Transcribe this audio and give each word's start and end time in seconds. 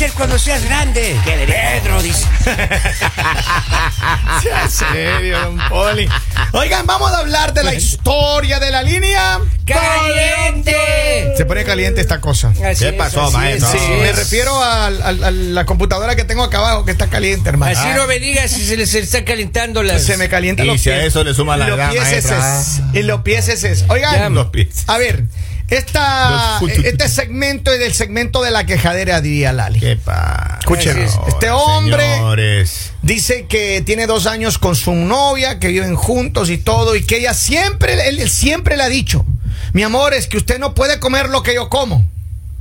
a 0.00 0.02
hacer 0.04 0.12
cuando 0.12 0.38
seas 0.38 0.64
grande? 0.64 1.16
Pedro, 1.24 2.02
dice. 2.02 2.26
Serio, 4.70 5.38
don 5.40 5.58
Poli. 5.68 6.08
Oigan, 6.52 6.86
vamos 6.86 7.12
a 7.12 7.18
hablar 7.18 7.52
de 7.52 7.62
la 7.64 7.74
historia 7.74 8.58
de 8.58 8.70
la 8.70 8.82
línea. 8.82 9.38
¡Caliente! 9.66 11.34
Se 11.36 11.44
pone 11.44 11.64
caliente 11.64 12.00
esta 12.00 12.20
cosa. 12.20 12.48
Así 12.64 12.84
¿Qué 12.84 12.88
es, 12.88 12.92
pasó, 12.94 13.30
maestro? 13.30 13.68
es, 13.72 13.80
Sí, 13.80 13.88
me 14.00 14.12
refiero 14.12 14.62
al- 14.62 15.02
al- 15.02 15.24
a, 15.24 15.30
la 15.30 15.66
computadora 15.66 16.16
que 16.16 16.24
tengo 16.24 16.42
acá 16.42 16.58
abajo 16.58 16.84
que 16.84 16.92
está 16.92 17.08
caliente, 17.08 17.48
hermano. 17.48 17.78
Así 17.78 17.88
no 17.94 18.06
me 18.06 18.18
digas 18.18 18.50
si 18.50 18.64
se 18.64 18.76
les 18.76 18.94
está 18.94 19.24
calentando 19.24 19.82
las. 19.82 20.02
Se 20.02 20.16
me 20.16 20.28
calienta 20.28 20.64
Y 20.64 20.66
los 20.66 20.80
si 20.80 20.90
a 20.90 20.94
pies. 20.94 21.06
eso 21.08 21.22
le 21.24 21.34
suma 21.34 21.56
la 21.56 21.68
los 21.68 21.90
pies 21.90 22.02
maestra. 22.02 22.60
es- 22.60 22.80
Y 22.94 23.02
los 23.02 23.20
pies 23.22 23.48
es 23.48 23.84
Oigan, 23.88 24.34
los 24.34 24.46
pies. 24.48 24.84
a 24.88 24.98
ver, 24.98 25.24
esta, 25.70 26.58
fututu- 26.60 26.84
este 26.84 27.08
segmento 27.08 27.72
es 27.72 27.78
del 27.78 27.92
segmento 27.94 28.42
de 28.42 28.50
la 28.50 28.66
quejadera, 28.66 29.20
diría 29.20 29.52
Lali. 29.52 29.80
¿Qué 29.80 29.96
pasa? 29.96 30.58
Escuchen, 30.60 30.98
este 30.98 31.50
hombre 31.50 32.14
Señores. 32.14 32.92
dice 33.02 33.46
que 33.46 33.82
tiene 33.82 34.06
dos 34.06 34.26
años 34.26 34.58
con 34.58 34.76
su 34.76 34.94
novia, 34.94 35.58
que 35.58 35.68
viven 35.68 35.96
juntos 35.96 36.50
y 36.50 36.58
todo, 36.58 36.96
y 36.96 37.04
que 37.04 37.18
ella 37.18 37.34
siempre, 37.34 38.08
él 38.08 38.28
siempre 38.28 38.76
le 38.76 38.82
ha 38.82 38.88
dicho, 38.88 39.24
mi 39.72 39.82
amor, 39.82 40.14
es 40.14 40.26
que 40.26 40.36
usted 40.36 40.58
no 40.58 40.74
puede 40.74 40.98
comer 41.00 41.28
lo 41.28 41.42
que 41.42 41.54
yo 41.54 41.68
como. 41.68 42.04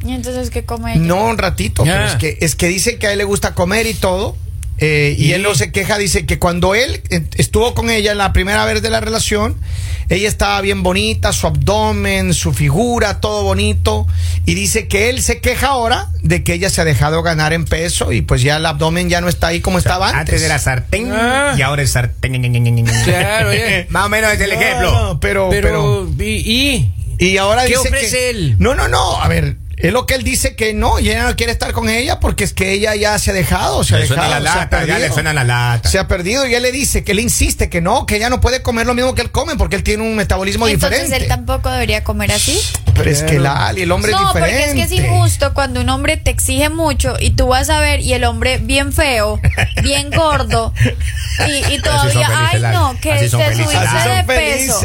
Y 0.05 0.13
entonces, 0.13 0.49
¿qué 0.49 0.63
come 0.63 0.93
ella? 0.93 1.01
No, 1.01 1.25
un 1.25 1.37
ratito, 1.37 1.83
pero 1.83 2.05
es 2.05 2.15
que, 2.15 2.37
es 2.39 2.55
que 2.55 2.67
dice 2.67 2.97
que 2.97 3.07
a 3.07 3.11
él 3.11 3.17
le 3.17 3.25
gusta 3.25 3.53
comer 3.53 3.85
y 3.85 3.93
todo. 3.93 4.37
Eh, 4.79 5.15
y 5.17 5.25
¿Y? 5.27 5.33
él 5.33 5.43
no 5.43 5.55
se 5.55 5.71
queja, 5.71 5.97
dice 5.97 6.25
que 6.25 6.39
cuando 6.39 6.75
él 6.75 7.01
estuvo 7.35 7.73
con 7.73 7.89
ella 7.89 8.13
la 8.15 8.33
primera 8.33 8.65
vez 8.65 8.81
de 8.81 8.89
la 8.89 8.99
relación, 8.99 9.55
ella 10.09 10.27
estaba 10.27 10.59
bien 10.61 10.81
bonita, 10.81 11.31
su 11.33 11.45
abdomen, 11.45 12.33
su 12.33 12.51
figura, 12.53 13.19
todo 13.21 13.43
bonito. 13.43 14.07
Y 14.45 14.55
dice 14.55 14.87
que 14.87 15.09
él 15.11 15.21
se 15.21 15.39
queja 15.39 15.67
ahora 15.67 16.07
de 16.23 16.43
que 16.43 16.53
ella 16.53 16.69
se 16.71 16.81
ha 16.81 16.85
dejado 16.85 17.21
ganar 17.21 17.53
en 17.53 17.65
peso 17.65 18.11
y 18.11 18.21
pues 18.23 18.41
ya 18.41 18.57
el 18.57 18.65
abdomen 18.65 19.07
ya 19.09 19.21
no 19.21 19.29
está 19.29 19.47
ahí 19.47 19.61
como 19.61 19.77
estaba 19.77 20.07
antes. 20.07 20.19
Antes 20.19 20.41
era 20.41 20.57
sartén 20.57 21.11
Ah. 21.13 21.53
y 21.57 21.61
ahora 21.61 21.83
es 21.83 21.91
sartén. 21.91 22.41
Claro. 23.03 23.49
Más 23.89 24.05
o 24.05 24.09
menos 24.09 24.33
es 24.33 24.41
el 24.41 24.49
No, 24.49 24.55
ejemplo. 24.55 24.91
no, 24.91 25.19
pero, 25.19 25.49
pero, 25.51 26.07
Pero, 26.17 26.25
y, 26.25 26.33
y- 26.51 26.93
y 27.19 27.37
ahora 27.37 27.63
¿Qué 27.63 27.69
dice 27.75 27.79
ofrece 27.89 28.09
que- 28.17 28.29
él? 28.29 28.55
No, 28.59 28.75
no, 28.75 28.87
no. 28.87 29.21
A 29.21 29.27
ver, 29.27 29.57
es 29.79 29.93
lo 29.93 30.05
que 30.05 30.15
él 30.15 30.23
dice 30.23 30.55
que 30.55 30.73
no, 30.73 30.99
y 30.99 31.09
ella 31.09 31.23
no 31.23 31.35
quiere 31.35 31.51
estar 31.53 31.71
con 31.71 31.89
ella 31.89 32.19
porque 32.19 32.43
es 32.43 32.53
que 32.53 32.73
ella 32.73 32.95
ya 32.95 33.17
se 33.17 33.31
ha 33.31 33.33
dejado, 33.33 33.83
se 33.83 33.95
ha 33.95 33.99
Le 33.99 34.07
suena 34.07 34.23
dejado, 34.23 34.43
la 34.43 34.51
se 34.51 34.57
ha 34.57 34.61
lata, 34.63 34.79
ya 34.81 34.85
perdido. 34.87 35.07
le 35.07 35.13
suena 35.13 35.33
la 35.33 35.43
lata. 35.45 35.89
Se 35.89 35.99
ha 35.99 36.07
perdido 36.07 36.45
y 36.47 36.53
él 36.53 36.61
le 36.63 36.71
dice 36.71 37.03
que 37.03 37.13
él 37.13 37.19
insiste 37.19 37.69
que 37.69 37.79
no, 37.81 38.05
que 38.05 38.17
ella 38.17 38.29
no 38.29 38.41
puede 38.41 38.61
comer 38.61 38.85
lo 38.85 38.93
mismo 38.93 39.15
que 39.15 39.21
él 39.21 39.31
come 39.31 39.55
porque 39.55 39.75
él 39.77 39.83
tiene 39.83 40.03
un 40.03 40.15
metabolismo 40.15 40.67
Entonces 40.67 40.99
diferente. 41.01 41.23
él 41.23 41.29
tampoco 41.29 41.69
debería 41.69 42.03
comer 42.03 42.31
así. 42.33 42.59
Pero 42.93 43.09
es 43.09 43.23
que 43.23 43.39
la 43.39 43.67
Ali, 43.67 43.83
el 43.83 43.91
hombre 43.93 44.11
no, 44.11 44.17
es 44.17 44.23
porque 44.33 44.47
diferente. 44.47 44.81
es 44.81 44.87
que 44.89 44.95
es 44.95 45.01
injusto 45.05 45.53
cuando 45.53 45.79
un 45.79 45.87
hombre 45.89 46.17
te 46.17 46.29
exige 46.31 46.69
mucho 46.69 47.15
y 47.19 47.31
tú 47.31 47.47
vas 47.47 47.69
a 47.69 47.79
ver 47.79 48.01
y 48.01 48.13
el 48.13 48.25
hombre 48.25 48.57
bien 48.57 48.91
feo, 48.91 49.39
bien 49.81 50.09
gordo 50.11 50.73
y, 51.47 51.73
y 51.75 51.79
todavía, 51.81 52.29
ay 52.51 52.61
no, 52.61 52.97
que 52.99 53.15
felices, 53.15 53.31
subiste 53.31 54.09
de 54.09 54.23
peso. 54.25 54.81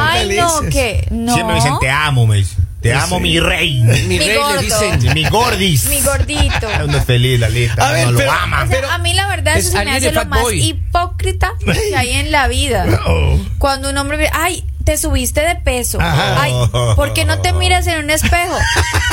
ay 0.00 0.36
no, 0.38 0.60
que 0.70 1.06
no. 1.10 1.34
Siempre 1.34 1.54
me 1.54 1.60
dicen 1.60 1.78
te 1.80 1.90
amo, 1.90 2.26
me 2.26 2.36
dicen. 2.36 2.67
Te 2.80 2.94
amo, 2.94 3.18
mi 3.18 3.40
rey. 3.40 3.80
mi 3.82 4.02
Mi 4.06 4.18
rey 4.18 4.36
gordo. 4.36 4.54
le 4.60 4.62
dicen. 4.62 5.14
Mi 5.14 5.24
gordis. 5.28 5.84
Mi 5.86 6.00
gordito. 6.00 6.68
Uno 6.84 6.96
es 6.98 7.04
feliz, 7.04 7.40
la 7.40 7.48
lista. 7.48 7.88
A 7.88 7.92
ver, 7.92 8.06
no 8.06 8.12
lo 8.20 8.30
ama. 8.30 8.62
O 8.62 8.66
sea, 8.68 8.76
Pero- 8.76 8.90
a 8.90 8.98
mí 8.98 9.14
la 9.14 9.26
verdad 9.28 9.56
Es 9.56 9.66
eso 9.66 9.78
se 9.78 9.84
me 9.84 9.96
hace 9.96 10.12
lo 10.12 10.24
más 10.26 10.42
Boy. 10.42 10.60
hipócrita 10.62 11.52
que 11.64 11.96
hay 11.96 12.12
en 12.12 12.30
la 12.30 12.46
vida. 12.48 12.86
Oh. 13.06 13.38
Cuando 13.58 13.90
un 13.90 13.96
hombre 13.98 14.16
ve, 14.16 14.30
ay, 14.32 14.64
te 14.88 14.96
subiste 14.96 15.42
de 15.42 15.54
peso. 15.56 16.00
Ajá. 16.00 16.42
Ay, 16.44 16.52
¿por 16.96 17.12
qué 17.12 17.26
no 17.26 17.42
te 17.42 17.52
miras 17.52 17.86
en 17.86 18.04
un 18.04 18.08
espejo? 18.08 18.56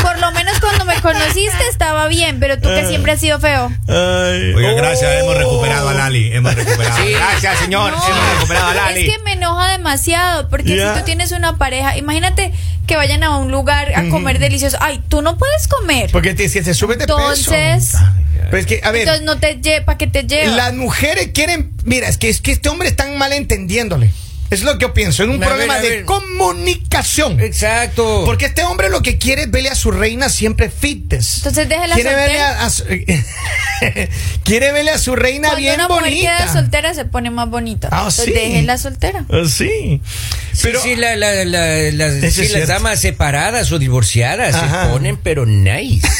Por 0.01 0.17
lo 0.19 0.31
menos 0.31 0.57
cuando 0.61 0.85
me 0.85 1.01
conociste 1.01 1.67
estaba 1.69 2.07
bien, 2.07 2.39
pero 2.39 2.57
tú 2.57 2.69
que 2.69 2.85
siempre 2.87 3.11
has 3.11 3.19
sido 3.19 3.41
feo. 3.41 3.69
Oiga, 3.89 4.71
gracias, 4.71 5.11
Oh. 5.15 5.19
hemos 5.19 5.37
recuperado 5.37 5.89
a 5.89 5.93
Lali. 5.93 6.31
Hemos 6.31 6.55
recuperado. 6.55 6.95
Sí. 7.03 7.11
Gracias, 7.11 7.59
señor. 7.59 7.91
No, 7.91 8.07
hemos 8.07 8.33
recuperado 8.35 8.67
a 8.67 8.73
Lali. 8.73 9.05
Es 9.05 9.17
que 9.17 9.23
me 9.23 9.33
enoja 9.33 9.69
demasiado, 9.73 10.47
porque 10.47 10.69
si 10.69 10.99
tú 10.99 11.03
tienes 11.03 11.33
una 11.33 11.57
pareja, 11.57 11.97
imagínate 11.97 12.53
que 12.87 12.95
vayan 12.95 13.23
a 13.25 13.35
un 13.37 13.51
lugar 13.51 13.91
a 13.97 14.07
comer 14.07 14.39
delicioso. 14.39 14.77
Ay, 14.79 15.01
tú 15.09 15.21
no 15.21 15.37
puedes 15.37 15.67
comer. 15.67 16.09
Porque 16.13 16.33
te, 16.33 16.47
si 16.47 16.61
te 16.61 16.73
subes 16.73 16.99
de 16.99 17.03
Entonces, 17.03 17.91
peso. 17.91 17.97
Pero 18.45 18.57
es 18.57 18.65
que, 18.65 18.79
a 18.81 18.91
ver, 18.91 19.01
entonces 19.01 19.25
no 19.25 19.39
te 19.39 19.55
lleva, 19.55 19.83
¿para 19.83 19.97
qué 19.97 20.07
te 20.07 20.23
lleva? 20.23 20.55
las 20.55 20.73
mujeres 20.73 21.31
quieren. 21.33 21.73
Mira, 21.83 22.07
es 22.07 22.17
que, 22.17 22.29
es 22.29 22.39
que 22.39 22.53
este 22.53 22.69
hombre 22.69 22.87
están 22.87 23.17
mal 23.17 23.33
entendiéndole. 23.33 24.13
Es 24.55 24.63
lo 24.63 24.77
que 24.77 24.83
yo 24.85 24.93
pienso. 24.93 25.23
Es 25.23 25.29
un 25.29 25.43
A 25.43 25.47
problema 25.47 25.73
ver, 25.75 25.83
de 25.83 25.89
ver. 25.89 26.05
comunicación. 26.05 27.39
Exacto. 27.41 28.23
Porque 28.25 28.45
este 28.45 28.63
hombre 28.63 28.89
lo 28.89 29.01
que 29.01 29.17
quiere 29.17 29.43
es 29.43 29.51
verle 29.51 29.69
a 29.69 29.75
su 29.75 29.91
reina 29.91 30.29
siempre 30.29 30.69
fitness. 30.69 31.37
Entonces 31.37 31.67
déjela 31.69 31.95
quiere 31.95 32.15
verle 32.15 32.37
soltera. 32.39 32.61
a, 32.61 32.65
a 32.65 32.69
su, 32.69 32.83
quiere 34.43 34.71
verle 34.71 34.91
a 34.91 34.97
su 34.97 35.15
reina 35.15 35.49
Cuando 35.49 35.59
bien 35.61 35.75
una 35.75 35.87
mujer 35.89 36.03
bonita. 36.03 36.37
queda 36.37 36.53
soltera 36.53 36.93
se 36.93 37.05
pone 37.05 37.29
más 37.31 37.49
bonita. 37.49 37.89
Ah, 37.91 37.97
Entonces 37.97 38.25
sí. 38.25 38.31
déjenla 38.31 38.77
soltera. 38.77 39.25
Ah, 39.29 39.43
sí. 39.47 40.01
Pero 40.61 40.81
sí, 40.81 40.89
sí, 40.91 40.95
la- 40.95 41.15
la- 41.17 41.43
la- 41.43 41.91
las, 41.91 42.13
sí, 42.13 42.21
las 42.21 42.33
cierto. 42.33 42.67
damas 42.67 42.99
separadas 43.01 43.71
o 43.73 43.79
divorciadas 43.79 44.55
Ajá. 44.55 44.85
se 44.85 44.91
ponen, 44.91 45.17
pero 45.17 45.45
nice. 45.45 46.07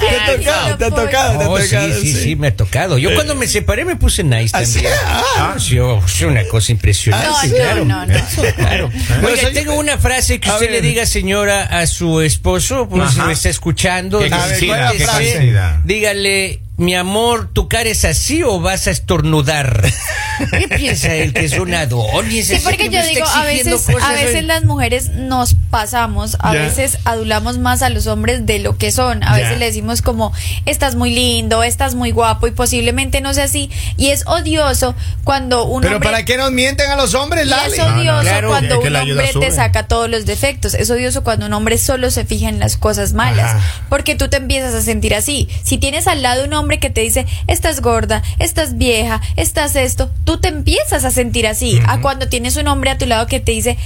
te 0.00 0.08
ha 0.08 0.36
tocado, 0.36 0.76
te 0.78 0.84
ha 0.84 0.90
tocado, 0.90 1.38
te 1.38 1.44
ha 1.44 1.48
Oh, 1.48 1.58
sí, 1.58 1.68
tocado, 1.70 2.00
sí, 2.00 2.12
sí, 2.12 2.36
me 2.36 2.48
ha 2.48 2.56
tocado. 2.56 2.98
Yo 2.98 3.14
cuando 3.14 3.34
me 3.34 3.46
separé 3.46 3.84
me 3.84 3.96
puse 3.96 4.22
nice 4.24 4.50
también. 4.52 4.92
Ah. 5.22 5.52
Ah, 5.54 5.58
sí, 5.58 5.78
oh, 5.78 6.02
sí, 6.06 6.24
una 6.24 6.44
cosa 6.44 6.72
impresionante. 6.72 7.28
No, 7.28 7.42
no, 7.48 7.54
claro. 7.54 7.84
no, 7.84 8.06
no. 8.06 8.14
Claro. 8.56 8.90
Bueno, 9.20 9.28
Oiga, 9.28 9.52
tengo 9.52 9.74
una 9.74 9.98
frase 9.98 10.40
que 10.40 10.50
usted 10.50 10.70
le 10.70 10.80
diga, 10.80 11.06
señora, 11.06 11.62
a 11.64 11.86
su 11.86 12.20
esposo, 12.20 12.88
pues 12.88 13.12
si 13.12 13.20
me 13.20 13.32
está 13.32 13.48
escuchando. 13.48 14.18
¿Qué 14.18 14.30
qué 14.30 15.04
coincida? 15.06 15.80
Dígale, 15.84 16.60
mi 16.82 16.94
amor, 16.94 17.48
¿tu 17.52 17.68
cara 17.68 17.88
es 17.88 18.04
así 18.04 18.42
o 18.42 18.60
vas 18.60 18.86
a 18.86 18.90
estornudar? 18.90 19.82
¿Qué 20.50 20.68
piensa 20.68 21.14
él 21.14 21.32
que 21.32 21.44
es 21.44 21.58
un 21.58 21.72
Adonis? 21.72 22.48
Sí, 22.48 22.56
porque 22.64 22.88
yo 22.90 23.02
digo, 23.06 23.26
a 23.26 23.44
veces, 23.44 23.86
a 24.02 24.12
veces 24.12 24.44
las 24.44 24.64
mujeres 24.64 25.10
nos 25.10 25.54
pasamos, 25.70 26.36
a 26.40 26.52
Ya. 26.54 26.62
veces 26.62 26.98
adulamos 27.04 27.58
más 27.58 27.82
a 27.82 27.88
los 27.88 28.06
hombres 28.06 28.44
de 28.46 28.58
lo 28.58 28.76
que 28.76 28.90
son. 28.92 29.22
A 29.22 29.36
Ya. 29.38 29.44
veces 29.44 29.58
le 29.58 29.66
decimos 29.66 30.02
como, 30.02 30.32
estás 30.66 30.94
muy 30.96 31.14
lindo, 31.14 31.62
estás 31.62 31.94
muy 31.94 32.10
guapo 32.10 32.46
y 32.46 32.50
posiblemente 32.50 33.20
no 33.20 33.32
sea 33.34 33.44
así. 33.44 33.70
Y 33.96 34.08
es 34.08 34.26
odioso 34.26 34.94
cuando 35.24 35.64
un 35.64 35.82
Pero 35.82 35.96
hombre... 35.96 36.10
¿para 36.10 36.24
qué 36.24 36.36
nos 36.36 36.50
mienten 36.50 36.90
a 36.90 36.96
los 36.96 37.14
hombres, 37.14 37.46
Y 37.46 37.48
Lali? 37.50 37.72
es 37.72 37.78
odioso 37.78 38.20
claro, 38.22 38.48
cuando 38.48 38.74
es 38.74 38.80
que 38.80 38.88
un 38.88 38.96
hombre 38.96 39.30
te 39.40 39.50
saca 39.52 39.86
todos 39.86 40.10
los 40.10 40.26
defectos. 40.26 40.74
Es 40.74 40.90
odioso 40.90 41.22
cuando 41.22 41.46
un 41.46 41.52
hombre 41.52 41.78
solo 41.78 42.10
se 42.10 42.24
fija 42.24 42.48
en 42.48 42.58
las 42.58 42.76
cosas 42.76 43.12
malas. 43.12 43.54
Ajá. 43.54 43.82
Porque 43.88 44.14
tú 44.16 44.28
te 44.28 44.38
empiezas 44.38 44.74
a 44.74 44.82
sentir 44.82 45.14
así. 45.14 45.48
Si 45.62 45.78
tienes 45.78 46.06
al 46.08 46.22
lado 46.22 46.44
un 46.44 46.52
hombre 46.54 46.71
que 46.78 46.90
te 46.90 47.00
dice, 47.00 47.26
estás 47.46 47.80
gorda, 47.80 48.22
estás 48.38 48.78
vieja, 48.78 49.20
estás 49.36 49.76
esto, 49.76 50.10
tú 50.24 50.38
te 50.38 50.48
empiezas 50.48 51.04
a 51.04 51.10
sentir 51.10 51.46
así. 51.46 51.80
A 51.86 52.00
cuando 52.00 52.28
tienes 52.28 52.56
un 52.56 52.68
hombre 52.68 52.90
a 52.90 52.98
tu 52.98 53.06
lado 53.06 53.26
que 53.26 53.40
te 53.40 53.52
dice, 53.52 53.78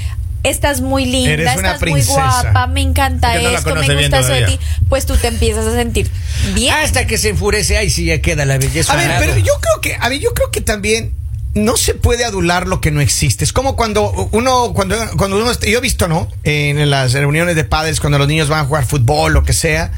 estás 0.42 0.80
muy 0.80 1.04
linda, 1.04 1.32
Eres 1.32 1.56
estás 1.56 1.80
muy 1.82 2.02
guapa, 2.02 2.66
me 2.66 2.80
encanta 2.80 3.34
no 3.34 3.48
esto, 3.48 3.74
me 3.74 3.94
gusta 3.94 4.20
eso 4.20 4.32
de 4.32 4.46
ti. 4.46 4.58
Pues 4.88 5.06
tú 5.06 5.16
te 5.16 5.28
empiezas 5.28 5.66
a 5.66 5.74
sentir 5.74 6.10
bien. 6.54 6.74
Hasta 6.74 7.06
que 7.06 7.18
se 7.18 7.30
enfurece, 7.30 7.76
ahí 7.76 7.90
sí 7.90 8.04
ya 8.04 8.20
queda 8.20 8.44
la 8.44 8.58
belleza. 8.58 8.92
A 8.92 8.96
ver, 8.96 9.08
lado. 9.08 9.20
pero 9.20 9.38
yo 9.38 9.52
creo 9.60 9.80
que, 9.80 9.96
a 10.00 10.08
ver, 10.08 10.20
yo 10.20 10.32
creo 10.34 10.50
que 10.50 10.60
también 10.60 11.12
no 11.54 11.76
se 11.76 11.94
puede 11.94 12.24
adular 12.24 12.68
lo 12.68 12.80
que 12.80 12.90
no 12.90 13.00
existe. 13.00 13.44
Es 13.44 13.52
como 13.52 13.76
cuando 13.76 14.10
uno, 14.32 14.72
cuando, 14.74 14.96
cuando 15.16 15.38
uno, 15.38 15.52
yo 15.60 15.78
he 15.78 15.80
visto, 15.80 16.06
¿no? 16.06 16.28
En 16.44 16.90
las 16.90 17.14
reuniones 17.14 17.56
de 17.56 17.64
padres, 17.64 17.98
cuando 17.98 18.18
los 18.18 18.28
niños 18.28 18.48
van 18.48 18.60
a 18.60 18.64
jugar 18.64 18.84
fútbol, 18.84 19.32
lo 19.32 19.42
que 19.42 19.52
sea. 19.52 19.90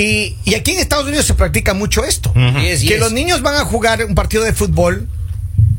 Y, 0.00 0.36
y 0.44 0.54
aquí 0.54 0.72
en 0.72 0.78
Estados 0.78 1.06
Unidos 1.06 1.26
se 1.26 1.34
practica 1.34 1.74
mucho 1.74 2.04
esto. 2.04 2.32
Yes, 2.34 2.80
que 2.80 2.86
yes. 2.88 3.00
los 3.00 3.12
niños 3.12 3.42
van 3.42 3.56
a 3.56 3.64
jugar 3.64 4.04
un 4.04 4.14
partido 4.14 4.44
de 4.44 4.52
fútbol. 4.52 5.08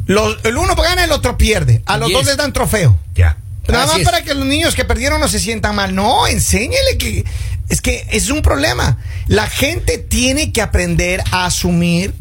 Los, 0.05 0.37
el 0.43 0.57
uno 0.57 0.75
gana, 0.75 1.03
el 1.05 1.11
otro 1.11 1.37
pierde. 1.37 1.81
A 1.85 1.97
los 1.97 2.09
Yes. 2.09 2.17
dos 2.17 2.25
les 2.27 2.37
dan 2.37 2.53
trofeo. 2.53 2.97
Ya. 3.15 3.37
Nada 3.67 3.83
Así 3.85 3.91
más 3.93 4.01
es. 4.01 4.05
para 4.05 4.23
que 4.23 4.33
los 4.33 4.45
niños 4.45 4.75
que 4.75 4.83
perdieron 4.85 5.21
no 5.21 5.27
se 5.27 5.39
sientan 5.39 5.75
mal. 5.75 5.95
No, 5.95 6.27
enséñele 6.27 6.97
que 6.97 7.23
es 7.69 7.81
que 7.81 8.05
es 8.11 8.29
un 8.29 8.41
problema. 8.41 8.97
La 9.27 9.47
gente 9.47 9.97
tiene 9.97 10.51
que 10.51 10.61
aprender 10.61 11.23
a 11.31 11.45
asumir 11.45 12.13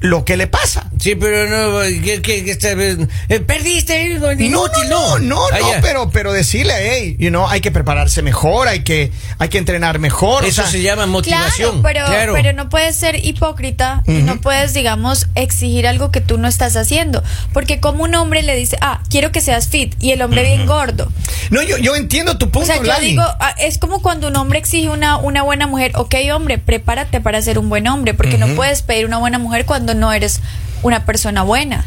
lo 0.00 0.24
que 0.24 0.36
le 0.36 0.46
pasa. 0.48 0.90
Sí, 0.98 1.14
pero 1.14 1.46
no, 1.48 1.80
que, 2.02 2.22
que- 2.22 2.44
que 2.44 2.50
esta 2.50 2.74
vez- 2.74 2.98
eh, 3.28 3.40
perdiste, 3.40 4.12
inútil, 4.12 4.50
No, 4.50 4.66
no, 4.88 5.18
no, 5.18 5.18
no, 5.18 5.46
Ah, 5.52 5.58
no, 5.60 5.72
ya. 5.72 5.80
pero, 5.80 6.10
pero 6.10 6.32
decirle, 6.32 6.72
hey, 6.78 7.16
you 7.18 7.28
know, 7.28 7.46
hay 7.48 7.60
que 7.60 7.70
prepararse 7.70 8.22
mejor, 8.22 8.66
hay 8.68 8.80
que, 8.82 9.12
hay 9.38 9.48
que 9.48 9.58
entrenar 9.58 9.98
mejor. 9.98 10.44
o 10.44 10.46
Eso 10.46 10.62
sea, 10.62 10.70
se 10.70 10.82
llama 10.82 11.06
motivación. 11.06 11.82
Claro, 11.82 12.06
pero, 12.08 12.32
pero 12.34 12.52
no 12.54 12.68
puedes 12.68 12.96
ser 12.96 13.24
hipócrita 13.24 14.02
y 14.06 14.22
no 14.22 14.40
puedes, 14.40 14.72
digamos, 14.74 15.26
exigir 15.34 15.86
algo 15.86 16.10
que 16.10 16.20
tú 16.20 16.38
no 16.38 16.48
estás 16.48 16.76
haciendo. 16.76 17.22
Porque 17.52 17.78
como 17.80 18.04
un 18.04 18.14
hombre 18.14 18.42
le 18.42 18.56
dice, 18.56 18.76
ah, 18.80 19.02
quiero 19.10 19.32
que 19.32 19.40
seas 19.40 19.68
fit, 19.68 19.94
y 20.00 20.12
el 20.12 20.22
hombre 20.22 20.42
bien 20.44 20.66
gordo. 20.66 21.12
No, 21.50 21.62
yo, 21.62 21.76
yo 21.78 21.94
entiendo 21.94 22.38
tu 22.38 22.46
O 22.46 22.50
punto, 22.50 22.66
sea, 22.66 22.76
yo 22.76 22.82
Lali. 22.84 23.08
digo, 23.08 23.22
ah, 23.22 23.54
es 23.58 23.78
como 23.78 24.00
cuando 24.02 24.28
un 24.28 24.36
hombre 24.36 24.58
exige 24.58 24.88
una, 24.88 25.18
una 25.18 25.42
buena 25.42 25.66
mujer, 25.66 25.92
ok, 25.94 26.14
hombre, 26.34 26.58
prepárate 26.58 27.20
para 27.20 27.40
ser 27.42 27.58
un 27.58 27.68
buen 27.68 27.86
hombre, 27.86 28.14
porque 28.14 28.38
no 28.38 28.46
puedes 28.56 28.82
pedir 28.82 29.06
una 29.06 29.18
buena 29.18 29.38
mujer 29.38 29.66
cuando 29.66 29.94
no 29.94 30.12
eres 30.12 30.40
una 30.82 31.04
persona 31.04 31.42
buena. 31.42 31.84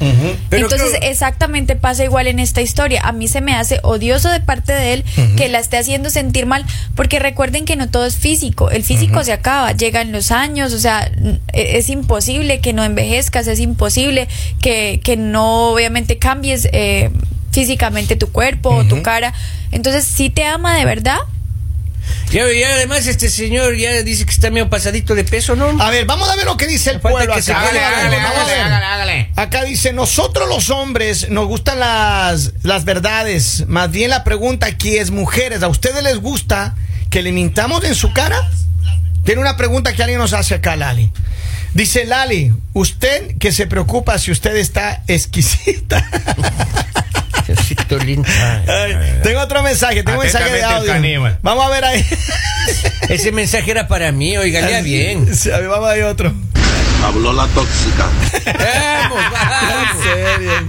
Entonces, 0.64 0.90
creo- 1.00 1.10
exactamente 1.12 1.76
pasa 1.76 2.04
igual 2.04 2.28
en 2.28 2.40
esta 2.40 2.62
historia. 2.62 3.02
A 3.04 3.12
mí 3.12 3.28
se 3.28 3.42
me 3.42 3.54
hace 3.56 3.80
odioso 3.84 4.30
de 4.30 4.40
parte 4.42 4.74
de 4.74 4.94
él 4.94 5.06
que 5.38 5.48
la 5.50 5.60
esté 5.60 5.78
haciendo 5.78 6.10
sentir 6.10 6.46
mal, 6.46 6.66
porque 6.96 7.20
recuerden 7.20 7.66
que 7.66 7.76
no 7.76 7.90
todo 7.90 8.06
es 8.06 8.18
físico. 8.18 8.70
El 8.72 8.84
físico 8.84 9.24
se 9.24 9.34
acaba, 9.34 9.72
llegan 9.74 10.12
los 10.12 10.32
años, 10.32 10.74
o 10.74 10.80
sea, 10.80 11.10
e- 11.54 11.78
es 11.78 11.90
imposible 11.90 12.60
que 12.60 12.74
no 12.74 12.84
envejezcas, 12.84 13.48
es 13.48 13.60
imposible 13.60 14.28
que, 14.62 15.00
que 15.04 15.18
no, 15.18 15.70
obviamente, 15.72 16.18
cambies 16.18 16.68
eh, 16.72 17.10
físicamente 17.52 18.16
tu 18.16 18.32
cuerpo 18.32 18.70
o 18.70 18.84
tu 18.86 19.02
cara. 19.02 19.34
Entonces, 19.72 20.04
si 20.06 20.30
te 20.30 20.46
ama 20.46 20.76
de 20.78 20.86
verdad, 20.86 21.18
Y, 22.32 22.38
y 22.38 22.64
además 22.64 23.08
este 23.08 23.30
señor 23.30 23.76
ya 23.76 23.92
dice 24.04 24.26
que 24.26 24.32
está 24.32 24.52
medio 24.52 24.70
pasadito 24.70 25.16
de 25.16 25.24
peso, 25.24 25.56
¿no? 25.56 25.82
A 25.82 25.90
ver, 25.90 26.06
vamos 26.06 26.30
a 26.30 26.36
ver 26.36 26.46
lo 26.46 26.58
que 26.58 26.68
dice 26.68 26.92
el 26.92 27.00
pueblo 27.00 27.34
que 27.34 27.42
se 27.42 27.52
acá. 27.52 27.70
hágale. 28.94 29.32
Acá 29.36 29.64
dice, 29.64 29.94
nosotros 29.94 30.48
los 30.48 30.70
hombres 30.70 31.30
nos 31.30 31.48
gustan 31.48 31.80
las, 31.80 32.54
las 32.64 32.86
verdades. 32.86 33.66
Más 33.68 33.90
bien 33.92 34.10
la 34.12 34.24
pregunta 34.24 34.68
aquí 34.68 34.98
es, 34.98 35.12
mujeres, 35.12 35.64
¿a 35.64 35.68
ustedes 35.68 36.04
les 36.04 36.20
gusta 36.20 36.76
que 37.10 37.24
le 37.24 37.32
mintamos 37.32 37.84
en 37.84 37.96
su 37.96 38.14
cara? 38.14 38.50
Tiene 39.24 39.42
una 39.42 39.58
pregunta 39.58 39.94
que 39.94 40.04
alguien 40.04 40.20
nos 40.20 40.34
hace 40.34 40.56
acá, 40.56 40.76
Lali. 40.76 41.12
Dice 41.74 42.06
Lali, 42.06 42.52
usted 42.74 43.38
que 43.38 43.52
se 43.52 43.68
preocupa 43.68 44.18
si 44.18 44.32
usted 44.32 44.56
está 44.56 45.04
exquisita. 45.08 46.08
Diosito 47.50 47.98
lindo. 47.98 48.28
Ay, 48.68 49.20
tengo 49.24 49.40
otro 49.40 49.64
mensaje, 49.64 50.04
tengo 50.04 50.20
un 50.20 50.24
mensaje 50.24 50.52
de 50.52 50.64
audio. 50.64 51.38
Vamos 51.42 51.66
a 51.66 51.70
ver 51.70 51.84
ahí. 51.84 52.06
Ese 53.10 53.32
mensaje 53.32 53.72
era 53.72 53.88
para 53.88 54.12
mí, 54.12 54.38
oiga, 54.38 54.62
lea 54.62 54.82
bien. 54.82 55.26
Vamos 55.68 55.90
a 55.90 55.94
ver 55.94 56.04
otro. 56.04 56.32
Habló 57.04 57.34
la 57.34 57.48
tóxica. 57.48 58.06
Vamos, 58.46 59.20
Sean 59.32 59.50
vamos. 59.50 60.04
serios. 60.04 60.64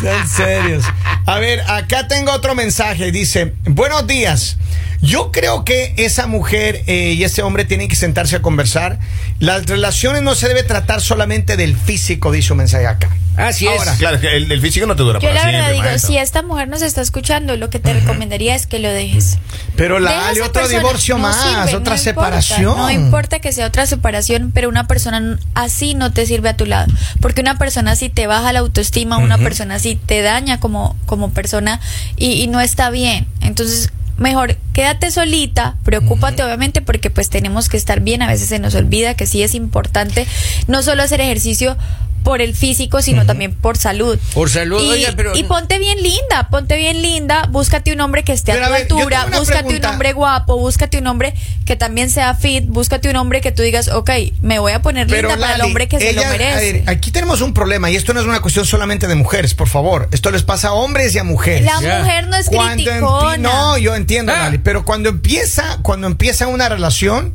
Sean 0.00 0.28
serios. 0.28 0.84
A 1.24 1.38
ver, 1.38 1.62
acá 1.68 2.06
tengo 2.06 2.32
otro 2.32 2.54
mensaje. 2.54 3.10
Dice, 3.12 3.54
buenos 3.64 4.06
días. 4.06 4.58
Yo 5.02 5.32
creo 5.32 5.64
que 5.64 5.94
esa 5.96 6.26
mujer 6.26 6.82
eh, 6.86 7.14
y 7.16 7.24
ese 7.24 7.42
hombre 7.42 7.64
tienen 7.64 7.88
que 7.88 7.96
sentarse 7.96 8.36
a 8.36 8.42
conversar. 8.42 8.98
Las 9.38 9.64
relaciones 9.66 10.22
no 10.22 10.34
se 10.34 10.48
debe 10.48 10.62
tratar 10.62 11.00
solamente 11.00 11.56
del 11.56 11.74
físico, 11.74 12.30
dice 12.32 12.52
un 12.52 12.58
mensaje 12.58 12.86
acá. 12.86 13.08
Así 13.36 13.66
es. 13.66 13.78
Ahora, 13.78 13.94
Claro, 13.96 14.16
es 14.16 14.20
que 14.22 14.36
el, 14.36 14.52
el 14.52 14.60
físico 14.60 14.86
no 14.86 14.96
te 14.96 15.02
dura 15.02 15.18
yo 15.20 15.28
para 15.28 15.34
la 15.34 15.44
verdad 15.46 15.52
siempre, 15.60 15.72
digo, 15.74 15.84
maestro. 15.84 16.10
si 16.10 16.18
esta 16.18 16.42
mujer 16.42 16.68
nos 16.68 16.82
está 16.82 17.00
escuchando, 17.00 17.56
lo 17.56 17.70
que 17.70 17.78
te 17.78 17.94
recomendaría 17.94 18.54
es 18.54 18.66
que 18.66 18.78
lo 18.80 18.90
dejes. 18.90 19.38
Pero 19.76 19.98
la 20.00 20.10
Deja 20.10 20.22
a 20.22 20.26
Lali, 20.26 20.38
esa 20.40 20.48
otro 20.48 20.62
persona. 20.62 20.78
divorcio 20.80 21.14
No 21.16 21.22
más, 21.22 21.36
sirve, 21.36 21.52
otra 21.54 21.68
no 21.70 21.76
importa, 21.78 21.96
separación. 21.98 22.76
no 22.76 22.90
importa 22.90 23.38
que 23.38 23.52
sea 23.52 23.66
otra 23.66 23.86
separación, 23.86 24.50
pero 24.52 24.68
una 24.68 24.86
persona 24.86 25.38
así 25.54 25.94
no 25.94 26.12
te 26.12 26.26
sirve 26.26 26.50
a 26.50 26.56
tu 26.56 26.66
lado. 26.66 26.92
Porque 27.22 27.40
una 27.40 27.56
persona 27.56 27.92
así 27.92 28.10
te 28.10 28.26
baja 28.26 28.52
la 28.52 28.58
autoestima, 28.58 29.16
una 29.16 29.38
persona 29.38 29.76
así 29.76 29.94
te 30.04 30.20
daña 30.20 30.60
como, 30.60 30.94
como 31.06 31.30
persona 31.30 31.80
y, 32.16 32.32
y 32.42 32.46
no 32.48 32.60
está 32.60 32.90
bien. 32.90 33.26
Entonces, 33.40 33.90
mejor 34.20 34.56
quédate 34.74 35.10
solita, 35.10 35.76
preocúpate 35.82 36.44
obviamente 36.44 36.82
porque 36.82 37.10
pues 37.10 37.30
tenemos 37.30 37.68
que 37.68 37.76
estar 37.76 38.00
bien. 38.00 38.22
A 38.22 38.28
veces 38.28 38.48
se 38.48 38.58
nos 38.58 38.74
olvida 38.74 39.14
que 39.14 39.26
sí 39.26 39.42
es 39.42 39.54
importante 39.54 40.26
no 40.68 40.82
solo 40.82 41.02
hacer 41.02 41.20
ejercicio 41.20 41.76
por 42.22 42.40
el 42.42 42.54
físico, 42.54 43.02
sino 43.02 43.26
también 43.26 43.54
por 43.54 43.76
salud. 43.76 44.18
Por 44.34 44.50
salud, 44.50 44.82
y, 44.82 44.90
oiga, 44.90 45.12
pero- 45.16 45.34
y 45.36 45.42
ponte 45.44 45.78
bien 45.78 46.02
linda, 46.02 46.48
ponte 46.50 46.76
bien 46.76 47.00
linda, 47.02 47.46
búscate 47.50 47.92
un 47.92 48.00
hombre 48.00 48.22
que 48.24 48.32
esté 48.32 48.52
Pero 48.52 48.64
a 48.64 48.68
a 48.68 48.86
tu 48.86 48.96
ver, 48.96 49.04
altura, 49.14 49.38
búscate 49.38 49.64
pregunta. 49.64 49.88
un 49.88 49.94
hombre 49.94 50.12
guapo, 50.12 50.56
búscate 50.58 50.98
un 50.98 51.06
hombre 51.06 51.34
que 51.64 51.76
también 51.76 52.10
sea 52.10 52.34
fit, 52.34 52.64
búscate 52.66 53.08
un 53.10 53.16
hombre 53.16 53.40
que 53.40 53.52
tú 53.52 53.62
digas, 53.62 53.88
ok, 53.88 54.10
me 54.42 54.58
voy 54.58 54.72
a 54.72 54.82
poner 54.82 55.10
linda 55.10 55.36
para 55.36 55.54
el 55.56 55.62
hombre 55.62 55.88
que 55.88 55.98
se 55.98 56.12
lo 56.12 56.22
a 56.24 56.28
merece. 56.30 56.72
ver, 56.72 56.82
aquí 56.90 57.10
tenemos 57.10 57.40
un 57.40 57.54
problema 57.54 57.90
y 57.90 57.96
esto 57.96 58.12
no 58.14 58.20
es 58.20 58.26
una 58.26 58.40
cuestión 58.40 58.66
solamente 58.66 59.06
de 59.06 59.14
mujeres, 59.14 59.54
por 59.54 59.68
favor. 59.68 60.08
Esto 60.12 60.30
les 60.30 60.42
pasa 60.42 60.68
a 60.68 60.72
hombres 60.72 61.14
y 61.14 61.18
a 61.18 61.24
mujeres. 61.24 61.64
La 61.64 61.80
mujer 61.80 62.26
no 62.28 62.36
es 62.36 62.46
Cuando 62.46 62.84
criticona. 62.84 63.36
no, 63.36 63.78
yo 63.78 63.94
entiendo, 63.94 64.32
Ah. 64.34 64.40
Lali, 64.44 64.58
pero 64.58 64.84
cuando 64.84 65.08
empieza, 65.08 65.78
cuando 65.82 66.06
empieza 66.06 66.46
una 66.46 66.68
relación, 66.68 67.34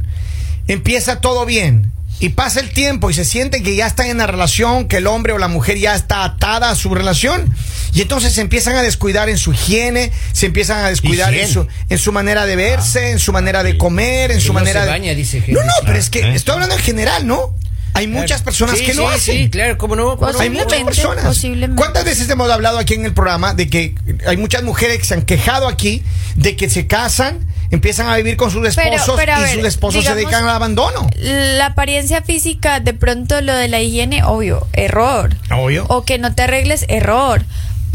empieza 0.67 1.21
todo 1.21 1.45
bien. 1.45 1.91
Y 2.19 2.29
pasa 2.29 2.61
el 2.61 2.71
tiempo 2.71 3.09
y 3.09 3.13
se 3.13 3.25
sienten 3.25 3.61
que 3.63 3.75
ya 3.75 3.87
están 3.87 4.07
en 4.07 4.17
la 4.19 4.27
relación, 4.27 4.87
que 4.87 4.97
el 4.97 5.07
hombre 5.07 5.33
o 5.33 5.37
la 5.37 5.49
mujer 5.49 5.77
ya 5.77 5.95
está 5.95 6.23
atada 6.23 6.69
a 6.69 6.75
su 6.75 6.95
relación. 6.95 7.53
Y 7.93 8.01
entonces 8.01 8.33
se 8.33 8.41
empiezan 8.41 8.75
a 8.75 8.81
descuidar 8.81 9.27
en 9.29 9.37
su 9.37 9.51
higiene, 9.53 10.11
se 10.31 10.45
empiezan 10.45 10.83
a 10.85 10.89
descuidar 10.89 11.33
en 11.33 11.47
su, 11.47 11.67
en 11.89 11.97
su 11.97 12.11
manera 12.13 12.45
de 12.45 12.55
verse, 12.55 13.11
en 13.11 13.19
su 13.19 13.31
manera 13.33 13.63
de 13.63 13.77
comer, 13.77 14.31
en 14.31 14.39
su 14.41 14.49
no 14.53 14.59
manera 14.59 14.85
se 14.85 14.99
de. 14.99 15.15
dice 15.15 15.43
no, 15.49 15.61
no, 15.61 15.71
pero 15.85 15.97
es 15.97 16.09
que 16.09 16.23
Ah, 16.23 16.27
¿eh? 16.29 16.35
estoy 16.35 16.53
hablando 16.53 16.75
en 16.75 16.81
general, 16.81 17.27
¿no? 17.27 17.53
Hay 17.93 18.07
muchas 18.07 18.41
personas 18.41 18.77
Sí, 18.77 18.85
que 18.85 18.93
no 18.93 19.07
sí, 19.09 19.15
hacen. 19.15 19.35
Sí, 19.37 19.49
claro, 19.49 19.77
cómo 19.77 19.95
no. 19.95 20.17
Hay 20.39 20.49
muchas 20.49 20.83
personas. 20.83 21.23
posiblemente. 21.25 21.79
¿Cuántas 21.81 22.03
veces 22.03 22.29
hemos 22.29 22.49
hablado 22.51 22.77
aquí 22.77 22.93
en 22.95 23.05
el 23.05 23.13
programa 23.13 23.53
de 23.53 23.69
que 23.69 23.95
hay 24.27 24.35
muchas 24.35 24.63
mujeres 24.63 24.97
que 24.99 25.05
se 25.05 25.13
han 25.13 25.21
quejado 25.21 25.67
aquí 25.69 26.03
de 26.35 26.57
que 26.57 26.69
se 26.69 26.87
casan, 26.87 27.39
empiezan 27.71 28.09
a 28.09 28.15
vivir 28.15 28.37
con 28.37 28.51
sus 28.51 28.67
esposos 28.67 29.15
pero 29.17 29.33
y 29.45 29.53
sus 29.53 29.65
esposos 29.65 30.03
se 30.03 30.15
dedican 30.15 30.43
al 30.43 30.55
abandono? 30.55 31.09
La 31.19 31.67
apariencia 31.67 32.21
física, 32.21 32.79
de 32.79 32.93
pronto 32.93 33.41
lo 33.41 33.53
de 33.53 33.67
la 33.67 33.81
higiene, 33.81 34.23
obvio, 34.23 34.67
error. 34.73 35.35
Obvio. 35.51 35.85
O 35.87 36.03
que 36.05 36.17
no 36.17 36.33
te 36.33 36.43
arregles, 36.43 36.85
error. 36.89 37.43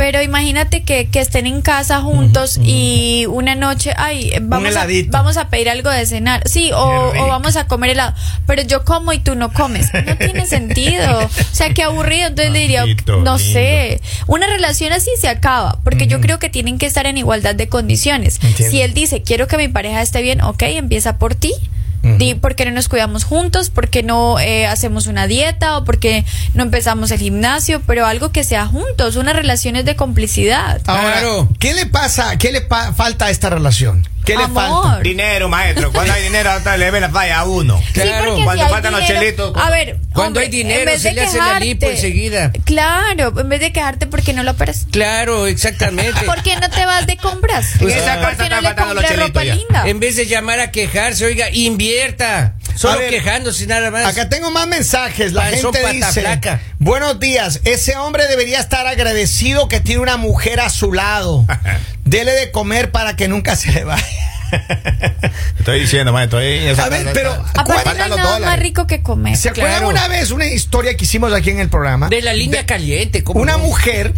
Pero 0.01 0.23
imagínate 0.23 0.83
que, 0.83 1.11
que 1.11 1.21
estén 1.21 1.47
en 1.47 1.61
casa 1.61 2.01
juntos 2.01 2.59
y 2.65 3.27
una 3.29 3.55
noche, 3.55 3.93
ay, 3.99 4.33
vamos 4.41 4.75
a, 4.75 4.87
vamos 5.09 5.37
a 5.37 5.51
pedir 5.51 5.69
algo 5.69 5.91
de 5.91 6.07
cenar. 6.07 6.43
Sí, 6.49 6.71
o, 6.73 7.13
vamos 7.29 7.57
a 7.57 7.67
comer 7.67 7.91
helado. 7.91 8.15
Pero 8.47 8.63
yo 8.63 8.83
como 8.87 9.13
y 9.13 9.19
tú 9.19 9.35
no 9.35 9.53
comes. 9.53 9.93
No 9.93 10.17
tiene 10.19 10.47
sentido. 10.47 11.19
O 11.19 11.55
sea, 11.55 11.75
qué 11.75 11.83
aburrido. 11.83 12.29
Entonces 12.29 12.51
le 12.51 12.61
diría, 12.61 12.87
no 13.23 13.39
sé. 13.39 14.01
Una 14.27 14.47
relación 14.47 14.95
así 14.95 15.11
se 15.21 15.29
acaba. 15.29 15.79
Porque 15.85 16.07
yo 16.07 16.23
creo 16.23 16.39
que 16.39 16.49
tienen 16.49 16.79
que 16.79 16.87
estar 16.87 17.05
en 17.05 17.19
igualdad 17.19 17.55
de 17.55 17.69
condiciones. 17.69 18.41
Entiendo. 18.43 18.71
Si 18.71 18.81
él 18.81 18.95
dice, 18.95 19.21
quiero 19.21 19.49
que 19.49 19.59
mi 19.59 19.69
pareja 19.69 20.01
esté 20.01 20.23
bien, 20.23 20.41
ok, 20.41 20.63
empieza 20.63 21.19
por 21.19 21.35
ti. 21.35 21.53
¿Por 22.41 22.55
qué 22.55 22.65
no 22.65 22.71
nos 22.71 22.89
cuidamos 22.89 23.25
juntos? 23.25 23.71
¿Por 23.71 23.89
qué 23.89 24.03
no 24.03 24.39
eh, 24.41 24.67
hacemos 24.67 25.07
una 25.07 25.27
dieta? 25.27 25.77
¿O 25.77 25.85
por 25.85 25.99
qué 25.99 26.25
no 26.55 26.63
empezamos 26.63 27.11
el 27.11 27.19
gimnasio? 27.19 27.83
Pero 27.87 28.07
algo 28.07 28.31
que 28.33 28.43
sea 28.45 28.67
juntos, 28.67 29.17
una 29.17 29.33
relación 29.33 29.77
es 29.77 29.85
de 29.85 29.97
complicidad. 29.97 30.81
Ahora, 30.87 31.13
Claro. 31.21 31.49
¿qué 31.59 31.75
le 31.75 31.87
pasa? 31.87 32.37
¿Qué 32.39 32.53
le 32.53 32.61
pa- 32.63 32.93
falta 32.95 33.27
a 33.27 33.31
esta 33.31 33.51
relación? 33.51 34.07
¿Qué 34.25 34.37
le 34.37 34.49
falta? 34.49 35.01
Dinero, 35.03 35.49
maestro. 35.49 35.91
Cuando 35.93 36.13
hay 36.13 36.23
dinero, 36.23 36.51
hasta 36.51 36.77
le 36.77 36.91
ve 36.91 37.01
la 37.01 37.09
falla 37.09 37.41
a 37.41 37.45
uno. 37.45 37.81
Sí, 37.87 37.93
Claro. 38.01 38.27
porque 38.27 38.45
Cuando 38.45 38.63
si 38.63 38.67
hay 38.67 38.73
faltan 38.73 38.93
los 38.93 39.01
dinero- 39.01 39.21
chelitos, 39.21 39.53
A 39.57 39.71
ver, 39.71 39.97
Cuando 40.13 40.27
hombre, 40.27 40.43
hay 40.45 40.49
dinero, 40.51 40.99
se 40.99 41.13
le 41.13 41.21
hace 41.23 41.39
la 41.39 41.59
lipo 41.59 41.81
quejarte- 41.87 41.91
enseguida. 41.97 42.53
Claro, 42.65 43.33
en 43.41 43.49
vez 43.49 43.61
de 43.61 43.73
quejarte, 43.73 44.07
¿por 44.07 44.23
qué 44.23 44.33
no 44.33 44.43
lo 44.43 44.53
operas? 44.53 44.87
Claro, 44.91 45.47
exactamente. 45.47 46.21
¿Por 46.27 46.43
qué 46.43 46.55
no 46.57 46.69
te 46.71 46.85
vas 46.87 47.07
de 47.07 47.17
compras? 47.17 47.71
Pues 47.79 47.97
esa 47.97 48.21
¿Por 48.21 48.37
qué 48.37 48.49
no 48.49 48.61
le 48.61 48.75
compras 48.75 49.17
ropa 49.17 49.45
ya. 49.45 49.55
linda? 49.55 49.89
En 49.89 50.01
vez 50.01 50.17
de 50.17 50.27
llamar 50.27 50.61
a 50.61 50.71
quejarse, 50.71 51.25
oiga, 51.25 51.49
invierta. 51.51 52.55
Solo 52.77 52.99
ver, 52.99 53.11
quejándose 53.11 53.67
nada 53.67 53.91
más. 53.91 54.07
Acá 54.07 54.29
tengo 54.29 54.51
más 54.51 54.67
mensajes. 54.67 55.33
La 55.33 55.43
Panzón, 55.43 55.75
gente 55.75 55.81
pata 55.81 56.07
dice: 56.09 56.21
flaca. 56.21 56.61
Buenos 56.79 57.19
días. 57.21 57.61
Ese 57.65 57.97
hombre 57.97 58.27
debería 58.29 58.61
estar 58.61 58.87
agradecido 58.87 59.69
que 59.69 59.81
tiene 59.81 60.01
una 60.01 60.17
mujer 60.17 60.61
a 60.61 60.71
su 60.71 60.93
lado. 60.93 61.45
Dele 62.11 62.33
de 62.33 62.51
comer 62.51 62.91
para 62.91 63.15
que 63.15 63.29
nunca 63.29 63.55
se 63.55 63.71
le 63.71 63.85
vaya. 63.85 64.05
Estoy 65.61 65.81
diciendo, 65.81 66.13
maestro. 66.13 66.41
ahí, 66.41 66.67
A 66.69 66.89
ver, 66.89 67.11
pero 67.15 67.33
Aparte 67.55 67.85
no 67.85 67.91
hay 67.91 68.11
nada 68.11 68.17
más 68.17 68.39
dólares. 68.41 68.63
rico 68.65 68.87
que 68.89 69.01
comer. 69.01 69.37
¿Se 69.37 69.51
acuerdan 69.51 69.71
Claro. 69.79 69.89
una 69.91 70.09
vez 70.09 70.33
una 70.33 70.47
historia 70.47 70.97
que 70.97 71.05
hicimos 71.05 71.33
aquí 71.33 71.51
en 71.51 71.61
el 71.61 71.69
programa? 71.69 72.09
De 72.09 72.21
la 72.21 72.33
línea 72.33 72.67
caliente, 72.67 73.23
¿cómo 73.23 73.41
Una 73.41 73.53
no? 73.53 73.61
mujer 73.61 74.13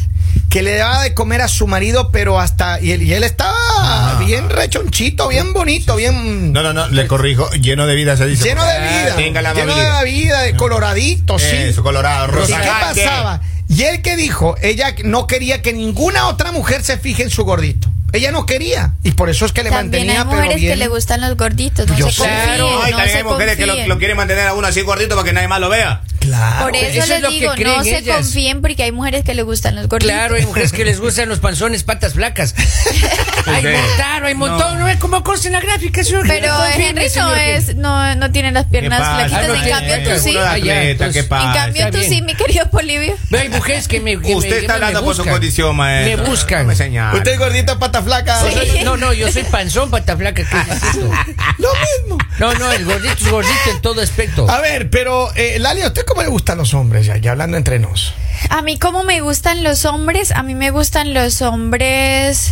que 0.49 0.63
le 0.63 0.75
daba 0.77 1.03
de 1.03 1.13
comer 1.13 1.43
a 1.43 1.49
su 1.49 1.67
marido, 1.67 2.11
pero 2.11 2.41
hasta. 2.41 2.81
Y 2.81 2.93
él, 2.93 3.03
y 3.03 3.13
él 3.13 3.25
estaba 3.25 4.19
bien 4.21 4.49
rechonchito, 4.49 5.29
bien 5.29 5.53
bonito, 5.53 5.95
bien. 5.97 6.53
No, 6.55 6.63
no, 6.63 6.73
no, 6.73 6.89
le 6.89 7.07
corrijo. 7.07 7.51
Lleno 7.51 7.87
de 7.87 7.95
vida 7.95 8.17
se 8.17 8.25
dice. 8.27 8.45
Lleno 8.45 8.65
de 8.65 8.73
Ah, 8.73 8.79
vida. 9.05 9.17
Tenga 9.17 9.43
la 9.43 9.53
lleno 9.53 9.77
de 9.99 10.05
vida, 10.07 10.41
de 10.41 10.57
coloradito, 10.57 11.39
sí. 11.39 11.47
Eso, 11.57 11.83
colorado, 11.83 12.29
¿Y 12.29 12.31
rosa. 12.31 12.61
qué 12.63 12.69
pasaba? 12.69 13.41
Y 13.69 13.85
él 13.85 14.03
que 14.03 14.17
dijo, 14.17 14.57
ella 14.63 14.95
no 15.05 15.27
quería 15.27 15.63
que 15.63 15.73
ninguna 15.73 16.27
otra 16.29 16.53
mujer 16.53 16.83
se 16.85 16.99
fije 16.99 17.23
en 17.23 17.31
su 17.31 17.45
gordito. 17.45 17.89
Ella 18.13 18.31
no 18.31 18.45
quería. 18.45 18.93
Y 19.03 19.13
por 19.13 19.31
eso 19.31 19.47
es 19.47 19.53
que 19.53 19.63
le 19.63 19.71
También 19.71 20.07
mantenía, 20.07 20.21
hay 20.23 20.27
pero 20.29 20.37
mujeres 20.43 20.57
bien. 20.61 20.73
que 20.73 20.77
le 20.77 20.89
gustan 20.89 21.21
los 21.23 21.35
gorditos. 21.37 21.87
No 21.89 21.97
Yo 21.97 22.07
se 22.07 22.13
sé. 22.13 22.19
confíen, 22.19 22.45
Claro, 22.45 22.83
hay 22.83 22.91
no 22.93 22.97
también 22.99 23.17
hay 23.17 23.25
mujeres 23.25 23.57
que 23.57 23.67
lo, 23.67 23.87
lo 23.87 23.99
quieren 23.99 24.17
mantener 24.19 24.47
a 24.49 24.53
uno 24.55 24.67
así 24.67 24.83
gordito 24.83 25.15
para 25.15 25.25
que 25.27 25.33
nadie 25.33 25.49
más 25.49 25.61
lo 25.61 25.71
vea. 25.71 26.03
Claro. 26.23 26.67
Por 26.67 26.77
eso, 26.77 26.87
eso 26.87 27.03
es 27.03 27.09
les 27.09 27.21
lo 27.23 27.31
digo, 27.31 27.55
no 27.57 27.83
se 27.85 27.99
ellas. 27.99 28.17
confíen 28.17 28.61
porque 28.63 28.83
hay 28.85 28.93
mujeres 28.93 29.25
que 29.25 29.35
le 29.35 29.43
gustan 29.43 29.75
los 29.75 29.89
gorditos. 29.89 30.13
Claro, 30.15 30.37
hay 30.37 30.47
mujeres 30.47 30.73
que 30.73 30.85
les 30.85 31.01
gustan 31.01 31.29
los 31.29 31.41
panzones, 31.41 31.83
patas 31.83 32.15
flacas. 32.15 32.55
hay, 33.47 33.63
claro, 33.97 34.27
hay 34.27 34.35
montón. 34.35 34.79
No. 34.79 34.89
es 34.89 34.99
como 34.99 35.23
en 35.45 35.53
la 35.53 35.61
gráfica, 35.61 36.05
señor. 36.05 36.27
Pero 36.27 36.55
Confirme, 36.55 36.89
Henry 36.89 37.09
no 37.17 37.35
es, 37.35 37.77
no, 37.77 38.15
no 38.15 38.31
tiene 38.31 38.53
las 38.53 38.67
piernas 38.67 39.01
flaquitas. 39.01 39.45
Ah, 39.45 39.49
no 39.49 39.55
en 39.55 39.71
cambio 39.71 39.99
no 39.99 40.05
tú 40.17 40.21
sí. 40.23 40.37
Atleta, 40.37 40.91
entonces, 40.91 41.27
¿qué 41.29 41.35
En 41.35 41.53
cambio 41.53 41.91
tú 41.91 41.99
sí, 42.03 42.23
mi 42.23 42.35
querido 42.35 42.71
Polivio. 42.71 43.17
Ve, 43.31 43.39
Hay 43.41 43.49
mujeres 43.49 43.89
que 43.89 44.01
me. 44.01 44.21
que 44.21 44.35
Usted 44.35 44.51
me- 44.51 44.57
está 44.59 44.75
hablando 44.75 45.05
por 45.05 45.17
su 45.17 45.25
condición, 45.25 45.77
maestro. 45.77 46.23
Me 46.23 46.31
buscan. 46.31 46.63
No 46.63 46.69
me 46.69 46.77
señale. 46.77 47.19
Usted 47.19 47.33
es 47.33 47.39
gordito, 47.39 47.79
pata 47.79 48.03
flaca. 48.03 48.41
No, 48.85 48.97
no, 48.97 49.13
yo 49.13 49.31
soy 49.31 49.45
panzón, 49.45 49.91
pata 49.91 50.17
flaca. 50.17 50.33
¿qué 50.35 50.43
es 50.43 50.83
esto? 50.83 51.11
Lo 51.59 51.69
mismo. 51.75 52.19
No, 52.39 52.53
no, 52.55 52.73
el 52.73 52.85
gordito 52.85 53.15
es 53.25 53.31
gordito 53.31 53.71
en 53.71 53.81
todo 53.83 54.01
aspecto. 54.01 54.51
A 54.51 54.61
ver, 54.61 54.89
pero 54.91 55.31
eh, 55.35 55.59
Lali, 55.59 55.83
¿a 55.83 55.89
usted 55.89 56.05
cómo 56.07 56.23
le 56.23 56.29
gustan 56.29 56.59
los 56.59 56.75
hombres? 56.75 57.07
Ya, 57.07 57.17
ya 57.19 57.33
hablando 57.33 57.57
entre 57.57 57.79
nos. 57.79 58.15
A 58.51 58.63
mí 58.63 58.79
como 58.79 59.05
me 59.05 59.21
gustan 59.21 59.63
los 59.63 59.85
hombres, 59.85 60.31
a 60.33 60.43
mí 60.43 60.55
me 60.55 60.71
gustan 60.71 61.15
los 61.15 61.43
hombres 61.43 62.51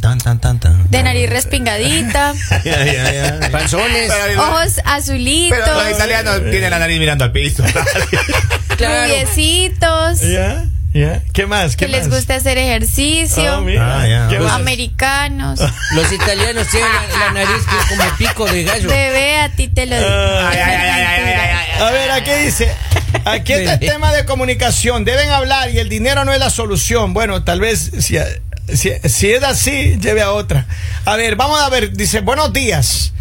Tan, 0.00 0.18
tan, 0.18 0.40
tan, 0.40 0.58
tan. 0.58 0.90
de 0.90 1.02
nariz 1.02 1.28
respingadita, 1.30 2.32
Ya, 2.64 2.84
ya, 2.84 3.12
ya. 3.40 3.50
Panzones. 3.50 4.10
Ojos 4.38 4.80
azulitos, 4.84 5.58
Pero 5.62 5.74
los 5.82 5.90
italianos 5.92 6.40
tienen 6.50 6.70
la 6.70 6.78
nariz 6.78 6.98
mirando 6.98 7.24
al 7.24 7.32
piso. 7.32 7.62
Claro. 8.76 9.04
rubiecitos, 9.04 10.20
¿Ya? 10.22 10.64
¿Qué 10.92 11.46
más? 11.46 11.76
¿Qué 11.76 11.86
que 11.86 11.92
les 11.92 12.08
gusta 12.08 12.34
hacer 12.34 12.58
ejercicio, 12.58 13.54
Ah, 13.56 13.60
mira. 13.60 14.02
Ah. 14.02 14.28
¿Qué 14.28 14.40
más? 14.40 14.52
americanos. 14.54 15.60
Los 15.94 16.12
italianos 16.12 16.66
tienen 16.68 16.90
la, 16.90 17.18
la 17.26 17.32
nariz 17.32 17.64
que 17.64 17.78
es 17.78 17.98
como 17.98 18.16
pico 18.18 18.46
de 18.46 18.64
gallo. 18.64 18.88
Bebé, 18.88 19.38
a 19.38 19.48
ti 19.50 19.68
te 19.68 19.86
lo 19.86 19.96
digo. 19.96 20.08
Ay. 20.08 20.58
A 21.80 21.90
ver, 21.92 22.10
aquí 22.10 22.30
dice, 22.44 22.72
aquí 23.24 23.52
está 23.52 23.74
el 23.74 23.80
tema 23.80 24.12
de 24.12 24.24
comunicación, 24.24 25.04
deben 25.04 25.30
hablar 25.30 25.70
y 25.70 25.78
el 25.78 25.88
dinero 25.88 26.24
no 26.24 26.32
es 26.32 26.40
la 26.40 26.50
solución. 26.50 27.14
Bueno, 27.14 27.44
tal 27.44 27.60
vez 27.60 27.90
si, 28.00 28.18
si, 28.74 28.90
si 29.08 29.30
es 29.30 29.42
así, 29.44 29.96
lleve 30.00 30.22
a 30.22 30.32
otra. 30.32 30.66
A 31.04 31.16
ver, 31.16 31.36
vamos 31.36 31.60
a 31.60 31.68
ver, 31.70 31.92
dice, 31.92 32.20
buenos 32.20 32.52
días. 32.52 33.12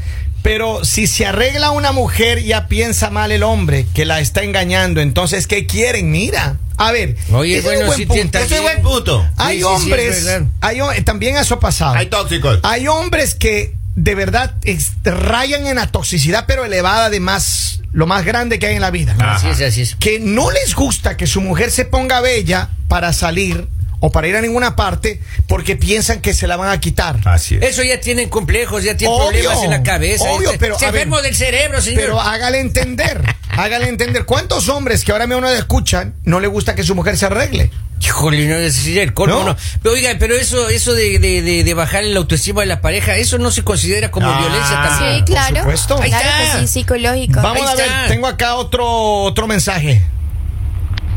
Pero 0.42 0.84
si 0.86 1.06
se 1.06 1.26
arregla 1.26 1.72
una 1.72 1.92
mujer, 1.92 2.42
ya 2.44 2.68
piensa 2.68 3.10
mal 3.10 3.32
el 3.32 3.44
hombre 3.44 3.86
que 3.94 4.06
la 4.06 4.22
está 4.22 4.42
engañando. 4.42 5.02
Entonces, 5.02 5.46
¿qué 5.48 5.68
quieren? 5.68 6.12
Mira. 6.12 6.56
A 6.80 6.92
ver, 6.92 7.16
Oye, 7.34 7.58
ese 7.60 7.74
es 7.82 7.86
buen 7.86 8.08
punto. 8.08 8.40
Ese 8.40 8.56
es 8.56 8.62
buen 8.62 8.82
punto. 8.82 9.30
Hay 9.38 9.58
Sí, 9.58 9.64
sí, 9.64 9.70
sí, 9.70 9.70
es 9.76 9.84
hombres, 9.84 10.28
hay 10.62 11.02
también 11.04 11.38
eso 11.38 11.56
ha 11.56 11.60
pasado. 11.60 11.96
Hay 11.96 12.08
tóxicos. 12.08 12.60
Hay 12.64 12.88
hombres 12.88 13.36
que 13.36 13.76
de 13.96 14.16
verdad 14.16 14.56
es- 14.64 14.92
rayan 15.04 15.68
en 15.68 15.76
la 15.76 15.88
toxicidad, 15.88 16.46
pero 16.48 16.64
elevada 16.64 17.10
de 17.10 17.20
más, 17.20 17.82
lo 17.92 18.08
más 18.08 18.24
grande 18.26 18.60
que 18.60 18.68
hay 18.68 18.76
en 18.76 18.82
la 18.82 18.92
vida. 18.92 19.16
Así 19.20 19.50
es, 19.50 19.62
así 19.62 19.82
es. 19.82 19.96
Que 19.96 20.20
no 20.20 20.52
les 20.52 20.74
gusta 20.74 21.18
que 21.18 21.28
su 21.28 21.42
mujer 21.42 21.70
se 21.70 21.84
ponga 21.86 22.22
bella 22.22 22.70
para 22.88 23.12
salir 23.12 23.68
o 24.00 24.10
para 24.12 24.30
ir 24.30 24.38
a 24.38 24.42
ninguna 24.42 24.78
parte 24.78 25.20
porque 25.48 25.76
piensan 25.76 26.22
que 26.22 26.34
se 26.34 26.48
la 26.48 26.56
van 26.56 26.70
a 26.72 26.80
quitar. 26.80 27.20
Así 27.26 27.56
es. 27.56 27.62
Eso 27.64 27.84
ya 27.84 28.00
tienen 28.00 28.30
complejos, 28.30 28.86
ya 28.86 28.96
tienen 28.96 29.14
Obvio, 29.18 29.30
problemas 29.32 29.64
en 29.66 29.70
la 29.72 29.84
cabeza. 29.84 30.24
obvio, 30.32 30.52
pero, 30.58 30.80
se 30.80 30.86
enfermo 30.86 31.22
del 31.22 31.36
cerebro, 31.36 31.82
señor. 31.82 32.00
Pero 32.00 32.22
hágale 32.22 32.60
entender, 32.62 33.22
hágale 33.64 33.88
entender. 33.90 34.26
¿Cuántos 34.26 34.70
hombres 34.70 35.04
que 35.04 35.12
ahora 35.12 35.28
mismo 35.28 35.42
no 35.42 35.50
escuchan 35.50 36.16
no 36.24 36.40
le 36.40 36.48
gusta 36.48 36.76
que 36.76 36.84
su 36.84 36.96
mujer 36.96 37.18
se 37.18 37.26
arregle? 37.28 37.72
Híjole, 38.02 38.46
no 38.48 38.56
es 38.56 38.88
el 38.88 39.14
colmo, 39.14 39.40
¿No? 39.40 39.46
no. 39.48 39.58
Pero 39.84 39.94
oiga, 39.94 40.12
pero 40.18 40.34
eso, 40.36 40.70
eso 40.70 40.94
de, 40.94 41.20
de, 41.20 41.42
de, 41.42 41.64
de 41.66 41.74
bajar 41.74 42.04
la 42.06 42.20
autoestima 42.20 42.62
de 42.62 42.68
la 42.68 42.80
pareja, 42.82 43.18
eso 43.18 43.38
no 43.38 43.52
se 43.52 43.64
considera 43.64 44.10
como 44.10 44.30
Ah, 44.30 44.40
violencia 44.40 44.82
también. 44.82 45.18
Sí, 45.18 45.24
claro. 45.26 45.58
supuesto. 45.58 46.02
Ahí 46.02 46.10
Claro 46.10 46.30
está. 46.44 46.60
que 46.62 46.68
sí, 46.68 46.74
psicológico. 46.74 47.42
Vamos 47.42 47.62
Ahí 47.64 47.68
a 47.68 47.76
ver, 47.76 47.86
está. 47.86 48.08
tengo 48.08 48.28
acá 48.28 48.56
otro, 48.56 48.86
otro 49.24 49.48
mensaje. 49.48 50.02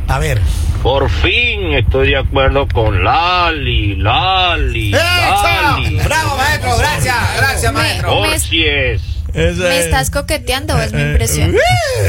A 0.09 0.19
ver. 0.19 0.41
Por 0.83 1.09
fin 1.09 1.75
estoy 1.75 2.09
de 2.09 2.17
acuerdo 2.19 2.67
con 2.67 3.05
Lali, 3.05 3.95
Lali, 3.95 4.93
¡Eso! 4.93 5.03
Lali. 5.05 5.97
Bravo, 6.01 6.37
maestro. 6.37 6.77
Gracias. 6.77 7.17
Gracias, 7.37 7.73
Me- 7.73 7.79
maestro. 7.81 8.21
me- 8.23 8.29
Porcies. 8.31 9.01
¿Me 9.35 9.81
estás 9.81 10.11
coqueteando? 10.11 10.81
Es 10.81 10.93
mi 10.93 11.03
impresión. 11.03 11.57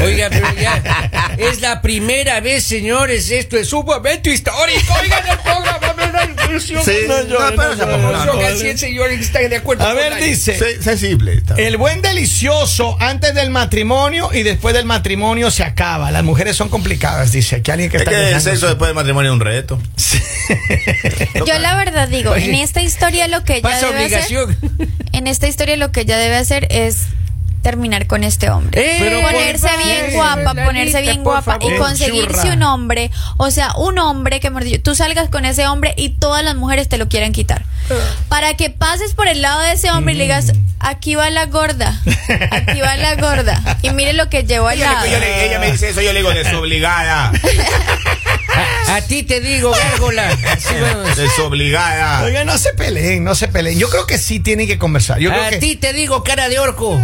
Oiga, 0.02 0.28
pero 0.30 0.46
ya, 0.60 1.36
es 1.38 1.60
la 1.60 1.80
primera 1.80 2.40
vez, 2.40 2.64
señores, 2.64 3.30
esto 3.30 3.56
es 3.56 3.72
un 3.72 3.86
momento 3.86 4.30
histórico. 4.30 4.94
Oigan, 5.00 5.26
el 5.26 5.38
programa, 5.38 5.83
Sí, 6.64 6.74
No 7.06 7.22
no, 7.22 7.28
llore, 7.28 7.56
pero 7.56 7.98
no 7.98 8.12
no 8.12 8.24
Yo 8.26 8.40
casi 8.40 8.66
el 8.68 8.78
señor 8.78 9.10
está 9.10 9.40
de 9.40 9.56
acuerdo. 9.56 9.84
A 9.84 9.88
con 9.88 9.96
ver, 9.96 10.16
dice. 10.22 10.56
Se- 10.58 10.82
Sensible. 10.82 11.34
está. 11.34 11.54
El 11.54 11.76
buen 11.76 12.02
delicioso 12.02 12.96
antes 13.00 13.34
del 13.34 13.50
matrimonio 13.50 14.30
y 14.32 14.42
después 14.42 14.74
del 14.74 14.84
matrimonio 14.84 15.50
se 15.50 15.62
acaba. 15.64 16.10
Las 16.10 16.24
mujeres 16.24 16.56
son 16.56 16.68
complicadas, 16.68 17.32
dice 17.32 17.56
aquí 17.56 17.70
alguien 17.70 17.90
que 17.90 17.96
Es 17.98 18.02
está 18.02 18.10
que 18.12 18.30
el 18.30 18.40
sexo 18.40 18.66
después 18.66 18.88
del 18.88 18.94
matrimonio 18.94 19.30
es 19.30 19.34
un 19.34 19.40
reto. 19.40 19.80
Yo 21.46 21.58
la 21.58 21.76
verdad 21.76 22.08
digo, 22.08 22.32
Oye, 22.32 22.46
en 22.46 22.54
esta 22.56 22.82
historia 22.82 23.28
lo 23.28 23.44
que 23.44 23.56
ella 23.56 23.76
debe 23.92 24.14
hacer, 24.16 24.56
en 25.12 25.26
esta 25.26 25.46
historia 25.48 25.76
lo 25.76 25.92
que 25.92 26.00
ella 26.02 26.18
debe 26.18 26.36
hacer 26.36 26.66
es 26.70 26.98
terminar 27.64 28.06
con 28.06 28.22
este 28.22 28.48
hombre. 28.50 28.80
Eh, 28.80 29.20
por 29.22 29.32
ponerse 29.32 29.68
bien 29.84 30.12
guapa, 30.14 30.54
ponerse 30.54 31.00
bien 31.02 31.24
guapa 31.24 31.58
y 31.60 31.76
conseguirse 31.76 32.42
Churra. 32.42 32.54
un 32.54 32.62
hombre, 32.62 33.10
o 33.38 33.50
sea, 33.50 33.72
un 33.76 33.98
hombre 33.98 34.38
que 34.38 34.50
mejor 34.50 34.62
dicho, 34.64 34.80
tú 34.82 34.94
salgas 34.94 35.28
con 35.30 35.44
ese 35.44 35.66
hombre 35.66 35.94
y 35.96 36.10
todas 36.10 36.44
las 36.44 36.54
mujeres 36.54 36.88
te 36.88 36.96
lo 36.98 37.08
quieran 37.08 37.32
quitar. 37.32 37.64
Para 38.28 38.54
que 38.54 38.70
pases 38.70 39.14
por 39.14 39.26
el 39.26 39.42
lado 39.42 39.60
de 39.62 39.72
ese 39.72 39.90
hombre 39.90 40.14
y 40.14 40.16
le 40.16 40.24
digas, 40.24 40.52
aquí 40.78 41.16
va 41.16 41.28
la 41.30 41.46
gorda, 41.46 42.00
aquí 42.52 42.80
va 42.80 42.96
la 42.96 43.16
gorda 43.16 43.60
y 43.82 43.90
mire 43.90 44.12
lo 44.12 44.28
que 44.30 44.44
llevo 44.44 44.68
al 44.68 44.78
Yo 44.78 44.84
le- 44.86 44.92
lado. 44.92 45.06
yo 45.06 45.18
le- 45.18 45.46
ella 45.46 45.58
me 45.58 45.72
dice 45.72 45.88
eso, 45.90 46.00
yo 46.00 46.12
le 46.12 46.20
digo 46.20 46.30
desobligada. 46.32 47.32
A, 48.54 48.96
a 48.96 49.00
ti 49.02 49.22
te 49.22 49.40
digo, 49.40 49.70
gárgola. 49.70 50.36
Desobligada. 51.16 52.22
Oigan, 52.24 52.46
no 52.46 52.58
se 52.58 52.72
peleen, 52.74 53.24
no 53.24 53.34
se 53.34 53.48
peleen. 53.48 53.78
Yo 53.78 53.88
creo 53.88 54.06
que 54.06 54.18
sí 54.18 54.40
tienen 54.40 54.66
que 54.66 54.78
conversar. 54.78 55.18
Yo 55.18 55.30
creo 55.30 55.44
a 55.44 55.50
que 55.50 55.58
ti 55.58 55.76
te 55.76 55.92
digo, 55.92 56.22
cara 56.22 56.48
de 56.48 56.58
orco. 56.58 57.00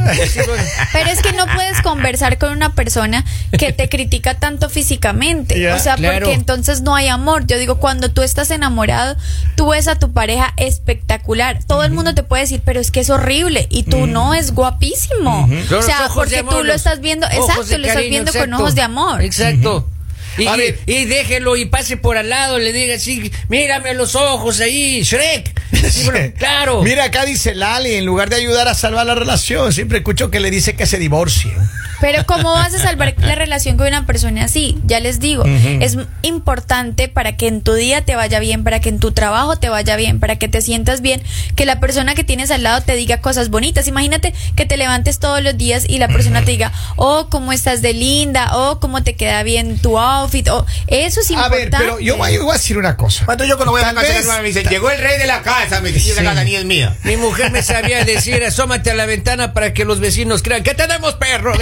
Pero 0.92 1.10
es 1.10 1.22
que 1.22 1.32
no 1.32 1.46
puedes 1.46 1.80
conversar 1.82 2.38
con 2.38 2.52
una 2.52 2.74
persona 2.74 3.24
que 3.58 3.72
te 3.72 3.88
critica 3.88 4.38
tanto 4.38 4.70
físicamente. 4.70 5.60
Ya, 5.60 5.74
o 5.74 5.78
sea, 5.78 5.96
claro. 5.96 6.20
porque 6.20 6.34
entonces 6.34 6.82
no 6.82 6.94
hay 6.94 7.08
amor. 7.08 7.46
Yo 7.46 7.58
digo, 7.58 7.76
cuando 7.76 8.10
tú 8.10 8.22
estás 8.22 8.50
enamorado, 8.50 9.16
tú 9.56 9.70
ves 9.70 9.88
a 9.88 9.96
tu 9.96 10.12
pareja 10.12 10.52
espectacular. 10.56 11.60
Todo 11.64 11.84
el 11.84 11.92
mundo 11.92 12.14
te 12.14 12.22
puede 12.22 12.42
decir, 12.42 12.62
pero 12.64 12.80
es 12.80 12.90
que 12.90 13.00
es 13.00 13.10
horrible. 13.10 13.66
Y 13.70 13.84
tú 13.84 14.06
no, 14.06 14.34
es 14.34 14.52
guapísimo. 14.52 15.48
O 15.76 15.82
sea, 15.82 16.08
porque 16.14 16.42
tú 16.42 16.62
lo 16.62 16.72
estás 16.72 17.00
viendo, 17.00 17.26
exacto, 17.26 17.78
lo 17.78 17.86
estás 17.86 18.02
viendo 18.02 18.32
con 18.32 18.52
ojos 18.54 18.74
de 18.74 18.82
amor. 18.82 19.22
Exacto. 19.22 19.88
Y, 20.38 20.46
A 20.46 20.54
y- 20.54 20.58
ver. 20.58 20.78
y 20.86 21.04
déjelo 21.04 21.56
y 21.56 21.66
pase 21.66 21.96
por 21.96 22.16
al 22.16 22.28
lado, 22.28 22.58
le 22.58 22.72
diga 22.72 22.94
así, 22.94 23.30
mírame 23.48 23.94
los 23.94 24.14
ojos 24.14 24.60
ahí, 24.60 25.02
Shrek. 25.02 25.59
Sí, 25.90 26.04
bueno, 26.04 26.32
claro. 26.38 26.82
Mira, 26.82 27.04
acá 27.04 27.24
dice 27.24 27.54
Lali, 27.54 27.94
en 27.94 28.04
lugar 28.06 28.28
de 28.30 28.36
ayudar 28.36 28.68
a 28.68 28.74
salvar 28.74 29.06
la 29.06 29.14
relación, 29.14 29.72
siempre 29.72 29.98
escucho 29.98 30.30
que 30.30 30.40
le 30.40 30.50
dice 30.50 30.74
que 30.76 30.86
se 30.86 30.98
divorcie. 30.98 31.52
Pero 32.00 32.24
¿cómo 32.24 32.52
vas 32.52 32.72
a 32.72 32.78
salvar 32.78 33.14
la 33.18 33.34
relación 33.34 33.76
con 33.76 33.86
una 33.86 34.06
persona 34.06 34.44
así? 34.44 34.78
Ya 34.86 35.00
les 35.00 35.20
digo, 35.20 35.44
es 35.44 35.98
importante 36.22 37.08
para 37.08 37.36
que 37.36 37.46
en 37.46 37.60
tu 37.60 37.74
día 37.74 38.06
te 38.06 38.16
vaya 38.16 38.38
bien, 38.40 38.64
para 38.64 38.80
que 38.80 38.88
en 38.88 39.00
tu 39.00 39.12
trabajo 39.12 39.56
te 39.56 39.68
vaya 39.68 39.96
bien, 39.96 40.18
para 40.18 40.36
que 40.36 40.48
te 40.48 40.62
sientas 40.62 41.02
bien, 41.02 41.22
que 41.56 41.66
la 41.66 41.78
persona 41.78 42.14
que 42.14 42.24
tienes 42.24 42.50
al 42.50 42.62
lado 42.62 42.80
te 42.80 42.94
diga 42.94 43.20
cosas 43.20 43.50
bonitas. 43.50 43.86
Imagínate 43.86 44.32
que 44.56 44.64
te 44.64 44.78
levantes 44.78 45.18
todos 45.18 45.42
los 45.42 45.58
días 45.58 45.84
y 45.86 45.98
la 45.98 46.08
persona 46.08 46.42
te 46.42 46.52
diga, 46.52 46.72
oh, 46.96 47.26
cómo 47.28 47.52
estás 47.52 47.82
de 47.82 47.92
linda, 47.92 48.48
oh, 48.56 48.80
cómo 48.80 49.02
te 49.02 49.14
queda 49.14 49.42
bien 49.42 49.78
tu 49.78 49.98
outfit, 49.98 50.48
oh, 50.48 50.64
eso 50.86 51.20
es 51.20 51.28
A 51.28 51.34
importante. 51.34 51.56
ver, 51.58 51.70
pero 51.70 52.00
yo 52.00 52.16
voy, 52.16 52.32
yo 52.32 52.44
voy 52.44 52.52
a 52.52 52.54
decir 52.54 52.78
una 52.78 52.96
cosa. 52.96 53.26
¿Cuánto 53.26 53.44
yo 53.44 53.56
cuando 53.56 53.72
voy 53.72 53.82
a 53.82 53.92
la 53.92 54.00
casa 54.00 54.40
me 54.40 54.48
dicen, 54.48 54.66
llegó 54.70 54.90
el 54.90 54.98
rey 54.98 55.18
de 55.18 55.26
la 55.26 55.42
casa, 55.62 55.80
me 55.80 55.90
es 55.90 56.64
mía. 56.64 56.96
Mi 57.04 57.16
mujer 57.16 57.50
me 57.50 57.62
sabía 57.62 58.04
decir, 58.04 58.42
asómate 58.44 58.90
a 58.90 58.94
la 58.94 59.06
ventana 59.06 59.52
para 59.52 59.72
que 59.72 59.84
los 59.84 60.00
vecinos 60.00 60.42
crean 60.42 60.62
que 60.62 60.74
tenemos 60.74 61.14
perro. 61.14 61.54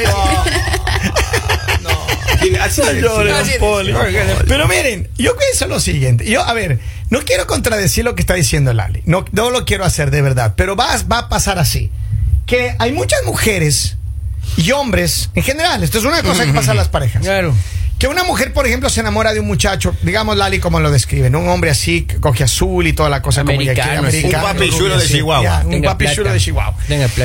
Así 2.60 2.80
No 3.00 3.58
Poli. 3.58 3.94
Pero 4.46 4.68
miren, 4.68 5.08
yo 5.16 5.36
pienso 5.36 5.66
lo 5.66 5.80
siguiente. 5.80 6.24
Yo, 6.24 6.42
a 6.42 6.52
ver, 6.52 6.78
no 7.10 7.20
quiero 7.22 7.46
contradecir 7.46 8.04
lo 8.04 8.14
que 8.14 8.22
está 8.22 8.34
diciendo 8.34 8.72
Lali. 8.72 9.02
No, 9.06 9.24
no 9.32 9.50
lo 9.50 9.64
quiero 9.64 9.84
hacer 9.84 10.10
de 10.10 10.22
verdad. 10.22 10.54
Pero 10.56 10.76
va, 10.76 10.88
va 11.10 11.18
a 11.18 11.28
pasar 11.28 11.58
así. 11.58 11.90
Que 12.46 12.74
hay 12.78 12.92
muchas 12.92 13.24
mujeres 13.24 13.96
y 14.56 14.70
hombres, 14.72 15.30
en 15.34 15.42
general, 15.42 15.82
esto 15.82 15.98
es 15.98 16.04
una 16.04 16.22
cosa 16.22 16.46
que 16.46 16.52
pasa 16.52 16.72
a 16.72 16.74
las 16.74 16.88
parejas. 16.88 17.22
Claro. 17.22 17.54
Que 17.98 18.06
una 18.06 18.22
mujer, 18.24 18.52
por 18.52 18.66
ejemplo, 18.66 18.88
se 18.90 19.00
enamora 19.00 19.32
de 19.32 19.40
un 19.40 19.46
muchacho, 19.46 19.94
digamos 20.02 20.36
Lali 20.36 20.60
como 20.60 20.78
lo 20.80 20.90
describen, 20.90 21.34
un 21.34 21.48
hombre 21.48 21.70
así, 21.70 22.02
que 22.02 22.16
coge 22.20 22.44
azul 22.44 22.86
y 22.86 22.92
toda 22.92 23.08
la 23.08 23.22
cosa 23.22 23.42
como 23.44 23.60
ella 23.60 23.74
quiere, 23.74 23.98
Un 24.26 24.32
papi 24.32 24.64
rubio, 24.66 24.78
chulo 24.78 24.98
de. 24.98 25.06
Chihuahua. 25.06 25.62
Un 25.64 25.70
Tenga 25.72 25.90
papi 25.90 26.04
plata. 26.04 26.16
chulo 26.16 26.32
de 26.32 26.38
Chihuahua. 26.38 26.76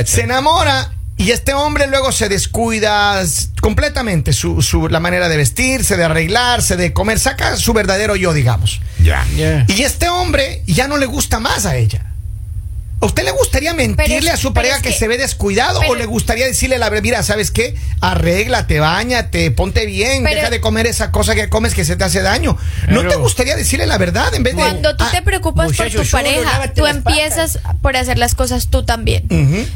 Se 0.05 0.21
enamora 0.21 0.93
y 1.15 1.29
este 1.29 1.53
hombre 1.53 1.85
luego 1.87 2.11
se 2.11 2.27
descuida 2.27 3.23
completamente 3.61 4.33
su, 4.33 4.63
su- 4.63 4.89
la 4.89 4.99
manera 4.99 5.29
de 5.29 5.37
vestirse, 5.37 5.95
de 5.95 6.05
arreglarse, 6.05 6.75
de 6.75 6.91
comer, 6.91 7.19
saca 7.19 7.55
su 7.55 7.71
verdadero 7.73 8.15
yo, 8.15 8.33
digamos. 8.33 8.81
Ya. 9.01 9.25
Ya. 9.35 9.65
Y 9.67 9.83
este 9.83 10.09
hombre 10.09 10.63
ya 10.65 10.87
no 10.87 10.97
le 10.97 11.05
gusta 11.05 11.39
más 11.39 11.67
a 11.67 11.75
ella. 11.77 12.12
¿A 13.03 13.05
usted 13.05 13.23
le 13.25 13.31
gustaría 13.31 13.73
mentirle 13.73 14.17
es- 14.29 14.33
a 14.33 14.37
su 14.37 14.53
pareja 14.53 14.77
es 14.77 14.81
que, 14.81 14.89
que- 14.89 14.95
se 14.95 15.07
ve 15.07 15.17
descuidado 15.17 15.79
pero- 15.81 15.91
o 15.91 15.95
le 15.95 16.05
gustaría 16.05 16.45
decirle 16.45 16.77
la 16.77 16.89
verdad, 16.89 17.03
mira, 17.03 17.21
¿sabes 17.23 17.51
qué? 17.51 17.75
Arréglate, 17.99 18.79
bañate, 18.79 19.51
ponte 19.51 19.85
bien, 19.85 20.23
Pero- 20.23 20.35
deja 20.37 20.49
de 20.49 20.61
comer 20.61 20.87
esa 20.87 21.11
cosa 21.11 21.35
que 21.35 21.49
comes 21.49 21.73
que 21.73 21.83
se 21.85 21.95
te 21.95 22.03
hace 22.05 22.21
daño. 22.21 22.57
¿No 22.87 23.05
te 23.07 23.15
gustaría 23.17 23.55
decirle 23.55 23.85
la 23.87 23.97
verdad 23.97 24.33
en 24.33 24.43
vez 24.43 24.55
de 24.55 24.61
Cuando 24.61 24.95
tú 24.95 25.03
Ah, 25.03 25.11
te 25.11 25.21
preocupas 25.21 25.73
por 25.73 25.89
tu 25.89 26.03
pareja, 26.09 26.71
tú 26.73 26.85
empiezas 26.85 27.59
por 27.81 27.97
hacer 27.97 28.17
las 28.17 28.35
cosas 28.35 28.67
tú 28.69 28.83
también. 28.83 29.25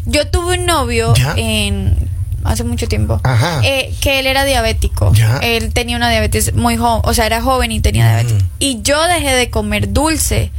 Yo 0.05 0.27
tuve 0.27 0.57
un 0.57 0.65
novio 0.65 1.13
Ya. 1.15 1.33
en 1.35 1.95
hace 2.43 2.63
mucho 2.63 2.87
tiempo 2.87 3.19
Ajá. 3.23 3.59
eh, 3.65 3.93
que 3.99 4.19
él 4.19 4.27
era 4.27 4.45
diabético. 4.45 5.11
Ya. 5.13 5.39
Él 5.39 5.73
tenía 5.73 5.97
una 5.97 6.09
diabetes 6.09 6.53
muy 6.53 6.77
joven, 6.77 7.01
o 7.03 7.13
sea, 7.13 7.25
era 7.25 7.41
joven 7.41 7.73
y 7.73 7.81
tenía 7.81 8.05
diabetes. 8.07 8.41
Y 8.59 8.81
yo 8.83 9.03
dejé 9.07 9.31
de 9.35 9.49
comer 9.49 9.91
dulce 9.91 10.51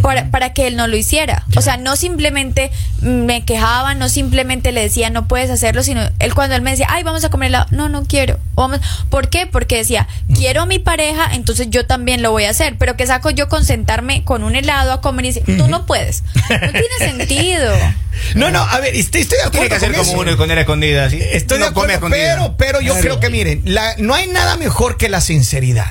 para, 0.00 0.30
para 0.30 0.52
que 0.52 0.66
él 0.68 0.76
no 0.76 0.86
lo 0.86 0.96
hiciera. 0.96 1.44
O 1.56 1.60
sea, 1.60 1.76
no 1.76 1.96
simplemente 1.96 2.70
me 3.00 3.44
quejaba, 3.44 3.94
no 3.94 4.08
simplemente 4.08 4.70
le 4.72 4.80
decía 4.82 5.10
no 5.10 5.26
puedes 5.26 5.50
hacerlo, 5.50 5.82
sino 5.82 6.02
él 6.20 6.34
cuando 6.34 6.54
él 6.54 6.62
me 6.62 6.70
decía, 6.70 6.86
ay, 6.88 7.02
vamos 7.02 7.24
a 7.24 7.30
comer 7.30 7.48
helado, 7.48 7.66
no, 7.70 7.88
no 7.88 8.04
quiero. 8.04 8.38
Vamos. 8.54 8.80
¿Por 9.10 9.28
qué? 9.28 9.46
Porque 9.46 9.76
decía, 9.78 10.06
quiero 10.34 10.62
a 10.62 10.66
mi 10.66 10.78
pareja, 10.78 11.30
entonces 11.32 11.68
yo 11.70 11.86
también 11.86 12.22
lo 12.22 12.30
voy 12.30 12.44
a 12.44 12.50
hacer. 12.50 12.76
Pero 12.78 12.96
¿qué 12.96 13.06
saco 13.06 13.30
yo 13.30 13.48
con 13.48 13.64
sentarme 13.64 14.24
con 14.24 14.44
un 14.44 14.54
helado 14.56 14.92
a 14.92 15.00
comer 15.00 15.24
y 15.26 15.28
decir, 15.32 15.56
tú 15.58 15.66
no 15.68 15.84
puedes? 15.86 16.22
No 16.48 16.58
tiene 16.70 16.86
sentido. 16.98 17.72
No, 18.34 18.50
no, 18.50 18.60
a 18.62 18.78
ver, 18.78 18.94
estoy, 18.94 19.22
estoy 19.22 19.38
de 19.38 19.44
acuerdo 19.44 19.50
Tiene 19.52 19.68
que 19.68 19.74
hacer 19.76 19.88
con 19.92 19.98
como 20.00 20.12
eso. 20.12 20.20
uno 20.20 20.30
esconder 20.30 20.58
a 20.58 20.60
escondidas. 20.60 21.10
¿sí? 21.10 21.18
Estoy 21.32 21.58
de 21.58 21.72
come 21.72 21.94
a 21.94 21.96
acuerdo, 21.96 22.16
pero, 22.16 22.56
pero 22.56 22.80
yo 22.80 22.92
Claro. 22.92 23.00
creo 23.02 23.20
que 23.20 23.30
miren, 23.30 23.62
la- 23.64 23.94
no 23.98 24.14
hay 24.14 24.28
nada 24.28 24.56
mejor 24.56 24.96
que 24.96 25.08
la 25.08 25.20
sinceridad. 25.20 25.86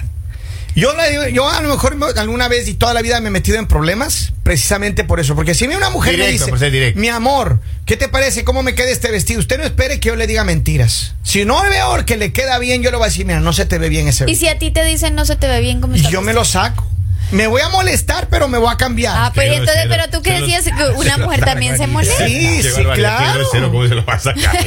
Yo, 0.76 0.96
le 0.96 1.10
digo- 1.12 1.28
yo 1.28 1.50
a 1.50 1.62
lo 1.62 1.70
mejor 1.70 1.96
me- 1.96 2.06
alguna 2.20 2.48
vez 2.48 2.68
y 2.68 2.74
toda 2.76 2.94
la 2.94 3.02
vida 3.02 3.20
me 3.20 3.28
he 3.28 3.32
metido 3.32 3.58
en 3.58 3.68
problemas 3.68 4.32
precisamente 4.44 5.04
por 5.04 5.20
eso. 5.20 5.36
Porque 5.36 5.54
si 5.54 5.66
a 5.66 5.68
mí 5.68 5.76
una 5.76 5.90
mujer 5.90 6.14
me 6.14 6.20
Directo, 6.26 6.46
dice, 6.46 6.50
por 6.50 6.60
ser 6.60 6.72
directo. 6.72 7.00
mi 7.00 7.10
amor, 7.10 7.60
¿qué 7.86 7.98
te 7.98 8.08
parece? 8.08 8.44
¿Cómo 8.44 8.64
me 8.64 8.74
queda 8.76 8.90
este 8.90 9.12
vestido? 9.12 9.40
Usted 9.42 9.58
no 9.58 9.64
espere 9.66 10.00
que 10.00 10.08
yo 10.10 10.16
le 10.16 10.28
diga 10.28 10.44
mentiras. 10.44 11.16
Si 11.24 11.44
no 11.46 11.62
veo 11.64 12.06
que 12.06 12.16
le 12.18 12.32
queda 12.32 12.58
bien, 12.60 12.82
yo 12.84 12.92
le 12.92 12.98
voy 12.98 13.06
a 13.06 13.10
decir, 13.10 13.26
mira, 13.26 13.40
no 13.42 13.54
se 13.54 13.66
te 13.66 13.78
ve 13.80 13.90
bien 13.90 14.08
ese 14.08 14.24
Y 14.24 14.28
vestido. 14.28 14.50
si 14.52 14.56
a 14.56 14.60
ti 14.60 14.72
te 14.72 14.84
dicen 14.86 15.14
no 15.16 15.26
se 15.26 15.36
te 15.36 15.48
ve 15.48 15.60
bien 15.60 15.82
como 15.82 15.96
Y 15.96 16.02
yo 16.10 16.22
me 16.22 16.34
lo 16.34 16.46
saco. 16.46 16.88
Me 17.32 17.48
voy 17.48 17.62
a 17.62 17.70
molestar, 17.70 18.28
pero 18.30 18.50
me 18.50 18.58
voy 18.58 18.70
a 18.74 18.76
cambiar. 18.76 19.16
Ah, 19.16 19.32
pero 19.34 19.52
Pero 19.54 19.62
entonces, 19.62 19.86
pero 19.88 20.10
tú 20.10 20.22
lo- 20.30 20.40
decías 20.42 20.66
que 20.66 20.84
una 20.98 21.18
mujer 21.18 21.46
también 21.46 21.78
se 21.78 21.88
molesta. 21.88 22.28
Sí, 22.28 22.60
Qué 22.62 22.64
sí, 22.64 22.76
qué 22.76 22.92
claro. 22.94 23.40
grosero, 23.40 23.72
¿Cómo 23.72 23.88
se 23.88 23.96
lo 23.96 24.04
va 24.06 24.16
a 24.16 24.20
sacar? 24.20 24.58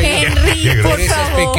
Henry, 0.00 0.70
por 0.82 0.98
favor. 1.02 1.52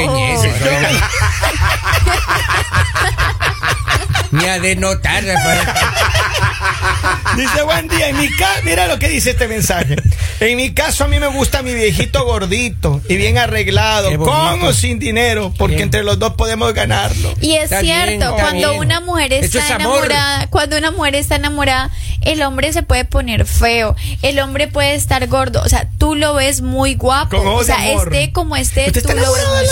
Ni 4.33 4.45
a 4.45 4.59
denotar. 4.59 5.23
Dice, 7.37 7.63
buen 7.63 7.87
día. 7.87 8.09
En 8.09 8.17
mi 8.17 8.29
caso, 8.29 8.61
mira 8.63 8.87
lo 8.87 8.99
que 8.99 9.09
dice 9.09 9.31
este 9.31 9.47
mensaje. 9.47 9.95
En 10.39 10.57
mi 10.57 10.73
caso, 10.73 11.03
a 11.03 11.07
mí 11.07 11.19
me 11.19 11.27
gusta 11.27 11.61
mi 11.61 11.73
viejito 11.73 12.23
gordito 12.25 13.01
y 13.07 13.15
bien 13.15 13.37
arreglado, 13.37 14.15
con 14.17 14.63
o 14.63 14.73
sin 14.73 14.99
dinero, 14.99 15.53
porque 15.57 15.75
Bien. 15.75 15.85
entre 15.87 16.03
los 16.03 16.19
dos 16.19 16.33
podemos 16.33 16.73
ganarlo. 16.73 17.33
Y 17.41 17.55
es 17.55 17.65
Está 17.65 17.81
cierto, 17.81 18.33
bien, 18.33 18.41
cuando 18.41 18.69
bien. 18.71 18.81
una 18.81 18.99
mujer 19.01 19.33
está 19.33 19.59
es 19.59 19.71
amor. 19.71 20.05
enamorada, 20.05 20.47
cuando 20.49 20.77
una 20.77 20.91
mujer 20.91 21.15
está 21.15 21.35
enamorada, 21.35 21.89
el 22.21 22.41
hombre 22.43 22.71
se 22.73 22.83
puede 22.83 23.05
poner 23.05 23.45
feo, 23.45 23.95
el 24.21 24.39
hombre 24.39 24.67
puede 24.67 24.95
estar 24.95 25.25
gordo, 25.27 25.61
o 25.63 25.69
sea, 25.69 25.87
tú 25.97 26.15
lo 26.15 26.33
ves 26.35 26.61
muy 26.61 26.95
guapo, 26.95 27.41
o 27.41 27.63
sea, 27.63 27.91
esté 27.93 28.31
como 28.31 28.55
esté, 28.55 28.87
¿Usted 28.87 29.03
tú 29.03 29.09
está 29.09 29.21
lo 29.21 29.33
ves 29.33 29.45
muy 29.47 29.65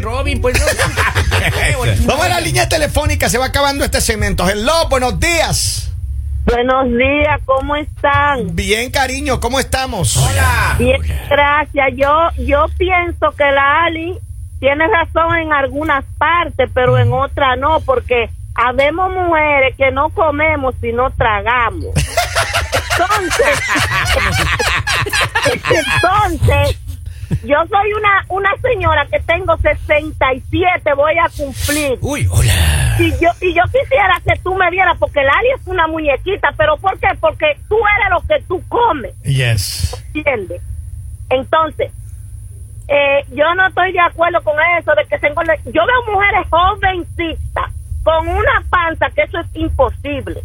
Robin, 0.00 0.40
pues 0.40 0.58
no. 0.58 0.66
Vamos 2.06 2.26
a 2.26 2.28
la 2.28 2.40
línea 2.40 2.68
telefónica, 2.68 3.28
se 3.28 3.38
va 3.38 3.46
acabando 3.46 3.84
este 3.84 4.00
segmento. 4.00 4.48
Hello, 4.48 4.88
buenos 4.88 5.18
días. 5.18 5.92
Buenos 6.44 6.86
días, 6.88 7.40
¿cómo 7.44 7.76
están? 7.76 8.54
Bien, 8.54 8.90
cariño, 8.90 9.40
¿cómo 9.40 9.60
estamos? 9.60 10.16
Hola. 10.16 10.74
Bien, 10.78 11.00
gracias. 11.28 11.88
Yo 11.96 12.30
yo 12.38 12.66
pienso 12.76 13.30
que 13.32 13.44
la 13.44 13.84
Ali 13.84 14.18
tiene 14.58 14.86
razón 14.88 15.36
en 15.36 15.52
algunas 15.52 16.04
partes, 16.18 16.68
pero 16.74 16.98
en 16.98 17.12
otras 17.12 17.58
no, 17.58 17.80
porque 17.80 18.30
habemos 18.54 19.10
mujeres 19.12 19.76
que 19.76 19.90
no 19.90 20.10
comemos 20.10 20.74
si 20.80 20.92
no 20.92 21.10
tragamos. 21.10 21.94
Entonces, 23.00 23.60
entonces 25.70 26.76
yo 27.44 27.56
soy 27.68 27.92
una 27.92 28.24
una 28.28 28.50
señora 28.62 29.06
que 29.06 29.20
tengo 29.20 29.56
67, 29.56 30.94
voy 30.94 31.14
a 31.18 31.28
cumplir. 31.36 31.98
Uy, 32.00 32.26
hola. 32.30 32.96
Y 32.98 33.10
yo, 33.12 33.30
y 33.40 33.54
yo 33.54 33.62
quisiera 33.72 34.20
que 34.24 34.38
tú 34.42 34.54
me 34.54 34.70
vieras, 34.70 34.96
porque 34.98 35.22
Lali 35.22 35.48
es 35.58 35.66
una 35.66 35.86
muñequita, 35.86 36.52
pero 36.56 36.76
¿por 36.78 36.98
qué? 36.98 37.08
Porque 37.20 37.56
tú 37.68 37.76
eres 37.76 38.10
lo 38.10 38.20
que 38.26 38.42
tú 38.46 38.62
comes, 38.68 39.14
Yes. 39.22 40.02
¿entiendes? 40.14 40.60
Entonces, 41.30 41.92
eh, 42.88 43.24
yo 43.30 43.54
no 43.54 43.68
estoy 43.68 43.92
de 43.92 44.00
acuerdo 44.00 44.42
con 44.42 44.54
eso 44.78 44.92
de 44.96 45.06
que 45.06 45.18
se 45.18 45.28
engorde. 45.28 45.58
Yo 45.66 45.82
veo 45.86 46.12
mujeres 46.12 46.46
jovencitas 46.50 47.70
con 48.02 48.28
una 48.28 48.64
panza 48.68 49.08
que 49.10 49.22
eso 49.22 49.38
es 49.38 49.46
imposible. 49.54 50.42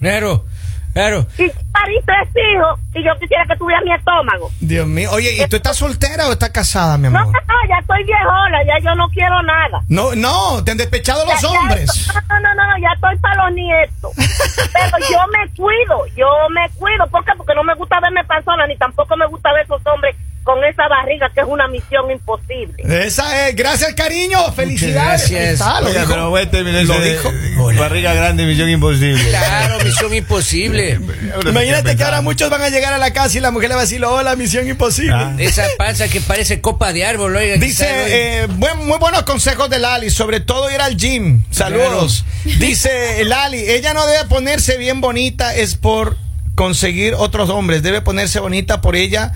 Claro, 0.00 0.44
claro. 0.92 1.26
Y 1.38 1.48
parí 1.72 1.98
tres 2.04 2.28
hijos 2.34 2.78
y 2.94 3.04
yo 3.04 3.10
quisiera 3.18 3.44
que 3.46 3.56
tuviera 3.56 3.80
mi 3.82 3.92
estómago. 3.94 4.50
Dios 4.60 4.86
mío. 4.86 5.10
Oye, 5.12 5.32
¿y 5.42 5.48
tú 5.48 5.56
estás 5.56 5.76
soltera 5.76 6.28
o 6.28 6.32
estás 6.32 6.50
casada, 6.50 6.96
mi 6.98 7.04
No, 7.04 7.10
no, 7.10 7.18
amor? 7.20 7.34
no, 7.46 7.54
ya 7.68 7.78
estoy 7.78 8.04
viejona, 8.04 8.62
ya 8.66 8.78
yo 8.84 8.94
no 8.94 9.08
quiero 9.10 9.42
nada. 9.42 9.82
No, 9.88 10.14
no, 10.14 10.62
te 10.64 10.72
han 10.72 10.76
despechado 10.78 11.24
los 11.24 11.40
Ya- 11.40 11.48
hombres. 11.48 12.08
no, 12.28 12.40
no, 12.40 12.54
no, 12.54 12.66
no, 12.66 12.78
ya 12.78 12.92
estoy 12.94 13.16
para 13.18 13.44
los 13.44 13.54
nietos. 13.54 14.12
Pero 14.72 14.98
yo 15.10 15.18
me 15.32 15.48
cuido, 15.54 16.06
yo 16.16 16.26
me 16.50 16.68
cuido. 16.78 17.06
¿Por 17.08 17.24
qué? 17.24 17.32
Porque 17.36 17.54
no 17.54 17.62
me 17.64 17.74
gusta 17.74 18.00
verme 18.00 18.24
persona, 18.24 18.66
ni 18.66 18.76
tampoco 18.76 19.16
me 19.16 19.26
gusta 19.26 19.52
ver 19.52 19.64
esos 19.64 19.80
hombres 19.86 20.14
con 20.42 20.62
esa 20.64 20.88
barriga, 20.88 21.30
que 21.32 21.40
es 21.40 21.46
una 21.48 21.68
misión 21.68 22.10
imposible. 22.10 22.82
Esa 23.06 23.48
es, 23.48 23.54
gracias, 23.56 23.94
cariño. 23.94 24.52
Felicidades. 24.52 25.30
gracias. 25.30 25.40
Ahí 25.40 25.54
está, 25.54 25.80
lo 25.80 25.86
Oiga, 25.88 26.00
dijo. 26.00 26.12
pero 26.12 26.30
voy 26.30 26.42
a 26.42 26.50
terminar 26.50 26.84
Lo 26.84 26.98
de- 26.98 27.10
dijo. 27.12 27.30
Barriga 27.78 28.12
grande, 28.14 28.44
misión 28.44 28.68
imposible. 28.68 29.22
Claro, 29.28 29.78
misión 29.84 30.12
imposible. 30.14 30.98
Imagínate 31.48 31.96
que 31.96 32.02
ahora 32.04 32.20
muchos 32.22 32.50
van 32.50 32.62
a 32.62 32.68
llegar 32.70 32.92
a 32.92 32.98
la 32.98 33.12
casa 33.12 33.38
y 33.38 33.40
la 33.40 33.50
mujer 33.50 33.68
le 33.68 33.74
va 33.76 33.82
a 33.82 33.84
decir, 33.84 34.04
hola, 34.04 34.34
misión 34.36 34.66
imposible. 34.68 35.12
Ah. 35.14 35.34
Esa 35.38 35.64
panza 35.78 36.08
que 36.08 36.20
parece 36.20 36.60
copa 36.60 36.92
de 36.92 37.04
árbol, 37.04 37.36
oiga. 37.36 37.56
Dice, 37.56 37.86
eh, 38.42 38.46
buen- 38.50 38.78
muy 38.86 38.98
buenos 38.98 39.22
consejos 39.22 39.70
de 39.70 39.78
Lali, 39.78 40.10
sobre 40.10 40.40
todo 40.40 40.70
ir 40.70 40.80
al 40.80 40.96
gym. 40.96 41.44
Saludos. 41.50 42.24
Dice 42.44 43.24
Lali, 43.24 43.58
ella 43.58 43.94
no 43.94 44.06
debe 44.06 44.24
ponerse 44.26 44.76
bien 44.76 45.00
bonita, 45.00 45.54
es 45.54 45.76
por 45.76 46.16
conseguir 46.54 47.14
otros 47.14 47.48
hombres. 47.50 47.82
Debe 47.82 48.00
ponerse 48.02 48.40
bonita 48.40 48.80
por 48.80 48.96
ella, 48.96 49.32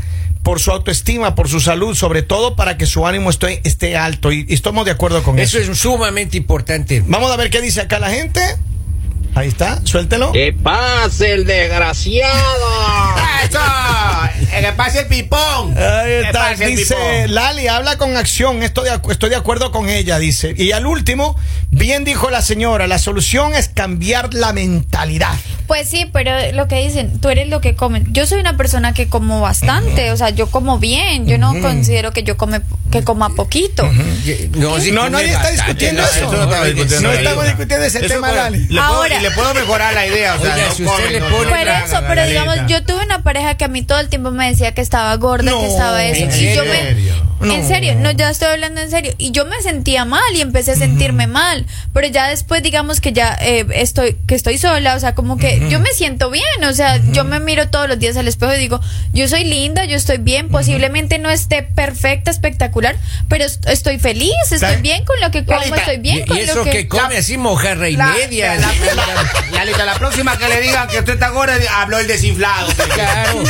por 0.47 0.61
su 0.61 0.71
autoestima, 0.71 1.35
por 1.35 1.49
su 1.49 1.59
salud, 1.59 1.97
sobre 1.97 2.23
todo 2.23 2.55
para 2.55 2.79
que 2.79 2.87
su 2.87 3.05
ánimo 3.05 3.31
esté, 3.31 3.61
esté 3.65 3.97
alto. 3.97 4.31
Y, 4.31 4.47
y 4.49 4.55
estamos 4.55 4.85
de 4.85 4.93
acuerdo 4.93 5.25
con 5.25 5.41
eso. 5.41 5.59
Eso 5.59 5.73
es 5.73 5.77
sumamente 5.77 6.37
importante. 6.37 7.03
Vamos 7.05 7.33
a 7.33 7.37
ver 7.37 7.51
qué 7.51 7.61
dice 7.61 7.81
acá 7.81 7.99
la 7.99 8.11
gente. 8.11 8.41
Ahí 9.35 9.49
está, 9.49 9.85
suéltelo. 9.85 10.31
¡Que 10.31 10.53
pase 10.53 11.33
el 11.33 11.47
desgraciado! 11.47 12.65
¡Eso! 13.45 13.59
¡Eh, 14.67 14.71
¡Que 14.71 14.77
pase 14.77 15.01
el 15.01 15.07
pipón! 15.07 15.77
Ahí 15.77 16.05
¡Que 16.07 16.21
está, 16.27 16.41
pase 16.51 16.65
el 16.65 16.77
dice 16.77 16.95
pipón! 16.95 17.35
Lali, 17.35 17.69
habla 17.69 17.97
con 17.99 18.17
acción, 18.17 18.63
estoy 18.63 18.89
de, 18.89 19.01
estoy 19.11 19.31
de 19.31 19.37
acuerdo 19.37 19.71
con 19.73 19.89
ella, 19.89 20.19
dice. 20.19 20.55
Y 20.57 20.73
al 20.73 20.87
último, 20.87 21.37
bien 21.71 22.05
dijo 22.05 22.31
la 22.31 22.43
señora, 22.43 22.87
la 22.87 22.99
solución 22.99 23.55
es 23.55 23.69
cambiar 23.69 24.35
la 24.35 24.53
mentalidad. 24.53 25.35
Pues 25.67 25.89
sí, 25.89 26.09
pero 26.13 26.31
lo 26.53 26.69
que 26.69 26.77
dicen, 26.87 27.21
tú 27.21 27.29
eres 27.29 27.49
lo 27.49 27.61
que 27.61 27.75
comes. 27.75 28.05
Yo 28.13 28.25
soy 28.27 28.39
una 28.39 28.57
persona 28.57 28.95
que 28.95 29.09
como 29.09 29.41
bastante, 29.41 30.13
o 30.13 30.17
sea, 30.17 30.31
yo 30.31 30.49
como 30.49 30.79
bien, 30.79 31.27
yo 31.27 31.39
no 31.39 31.61
considero 31.61 32.13
que 32.13 32.23
yo 32.23 32.37
come 32.37 32.61
que 32.93 33.03
coma 33.03 33.31
poquito. 33.35 33.83
No, 34.53 34.79
sí 34.79 34.93
No, 34.93 35.01
come 35.03 35.11
nadie 35.11 35.33
está 35.33 35.51
discutiendo 35.51 36.03
no, 36.03 36.09
eso. 36.09 36.19
Eso 36.19 36.33
no 36.33 36.43
estaba 36.45 36.65
discutiendo. 36.67 37.03
No 37.03 37.11
ahí. 37.11 37.19
estamos 37.19 37.45
discutiendo 37.47 37.85
ese 37.85 37.99
Eso 37.99 38.09
tema, 38.15 38.29
puede- 38.29 38.37
Lali. 38.43 38.59
Le 38.61 38.67
puedo, 38.69 38.83
Ahora- 38.83 39.19
y 39.19 39.23
le 39.23 39.31
puedo 39.33 39.55
mejorar 39.55 39.95
la 39.95 40.07
idea. 40.07 40.35
O 40.37 40.41
sea, 40.41 40.57
no 40.57 40.73
si 40.73 40.85
usted 40.85 40.97
come, 40.97 41.11
le 41.11 41.21
no- 41.21 41.27
pone- 41.31 41.45
no 41.45 41.51
Por 41.51 41.69
eso, 41.69 42.01
pero 42.07 42.27
digamos, 42.27 42.57
yo 42.69 42.85
tuve 42.85 43.05
una 43.05 43.23
pareja 43.25 43.57
que 43.57 43.65
a 43.65 43.69
mí 43.69 43.83
todo 43.83 43.99
el 43.99 44.09
tiempo 44.09 44.31
me 44.31 44.47
decía 44.49 44.56
que 44.75 44.81
estaba 44.81 45.15
gorda, 45.17 45.51
No, 45.51 45.61
que 45.61 45.67
estaba 45.67 46.05
eso. 46.05 46.25
¿en 46.25 46.31
Y 46.35 46.55
yo 46.55 46.65
me, 46.65 46.73
serio? 46.83 47.15
en 47.43 47.69
serio, 47.69 47.95
no, 47.97 48.11
ya 48.13 48.31
estoy 48.31 48.49
hablando 48.49 48.81
en 48.81 48.91
serio. 48.91 49.15
Y 49.19 49.31
yo 49.31 49.45
me 49.47 49.61
sentía 49.63 50.05
mal 50.05 50.23
y 50.35 50.41
empecé 50.41 50.73
a 50.73 50.77
sentirme 50.77 51.27
mal. 51.27 51.67
Pero 51.93 52.07
ya 52.09 52.29
después, 52.29 52.63
digamos 52.63 53.01
que 53.01 53.13
ya 53.13 53.37
eh, 53.41 53.67
estoy, 53.75 54.17
que 54.27 54.35
estoy 54.35 54.59
sola, 54.59 54.95
o 54.95 55.01
sea, 55.01 55.15
como 55.15 55.37
que 55.37 55.69
yo 55.69 55.79
me 55.81 55.91
siento 55.91 56.31
bien. 56.31 56.45
O 56.69 56.73
sea, 56.73 57.01
yo 57.13 57.25
me 57.25 57.39
miro 57.41 57.69
todos 57.69 57.89
los 57.89 57.99
días 57.99 58.17
al 58.17 58.27
espejo 58.29 58.55
y 58.55 58.59
digo, 58.59 58.81
yo 59.13 59.29
soy 59.29 59.45
linda, 59.45 59.85
yo 59.85 59.97
estoy 59.97 60.19
bien. 60.19 60.49
Posiblemente 60.49 61.19
no 61.19 61.31
esté 61.31 61.63
perfecta, 61.63 62.31
espectacular, 62.31 62.97
pero 63.29 63.45
est- 63.45 63.67
estoy 63.69 63.99
feliz, 63.99 64.33
estoy 64.45 64.59
¿Sabe? 64.59 64.77
bien 64.79 65.05
con 65.05 65.21
lo 65.21 65.31
que 65.31 65.45
como, 65.45 65.59
Lalita, 65.59 65.77
estoy 65.79 65.99
bien 65.99 66.19
Y, 66.19 66.25
con 66.25 66.37
y 66.37 66.41
eso 66.41 66.55
lo 66.57 66.65
que, 66.65 66.71
que. 66.71 66.89
come 66.89 67.17
así 67.19 67.37
mojarra 67.37 67.89
y 67.89 67.97
La- 67.97 68.07
media. 68.07 68.55
la- 68.57 69.65
la- 69.65 69.85
la 69.87 69.95
próxima 69.99 70.37
que 70.39 70.49
le 70.49 70.61
digan 70.61 70.89
que 70.89 70.99
usted 70.99 71.15
está 71.15 71.29
gorda, 71.29 71.55
habló 71.77 71.99
el 71.99 72.07
desinflado. 72.07 72.67
Claro. 72.97 73.43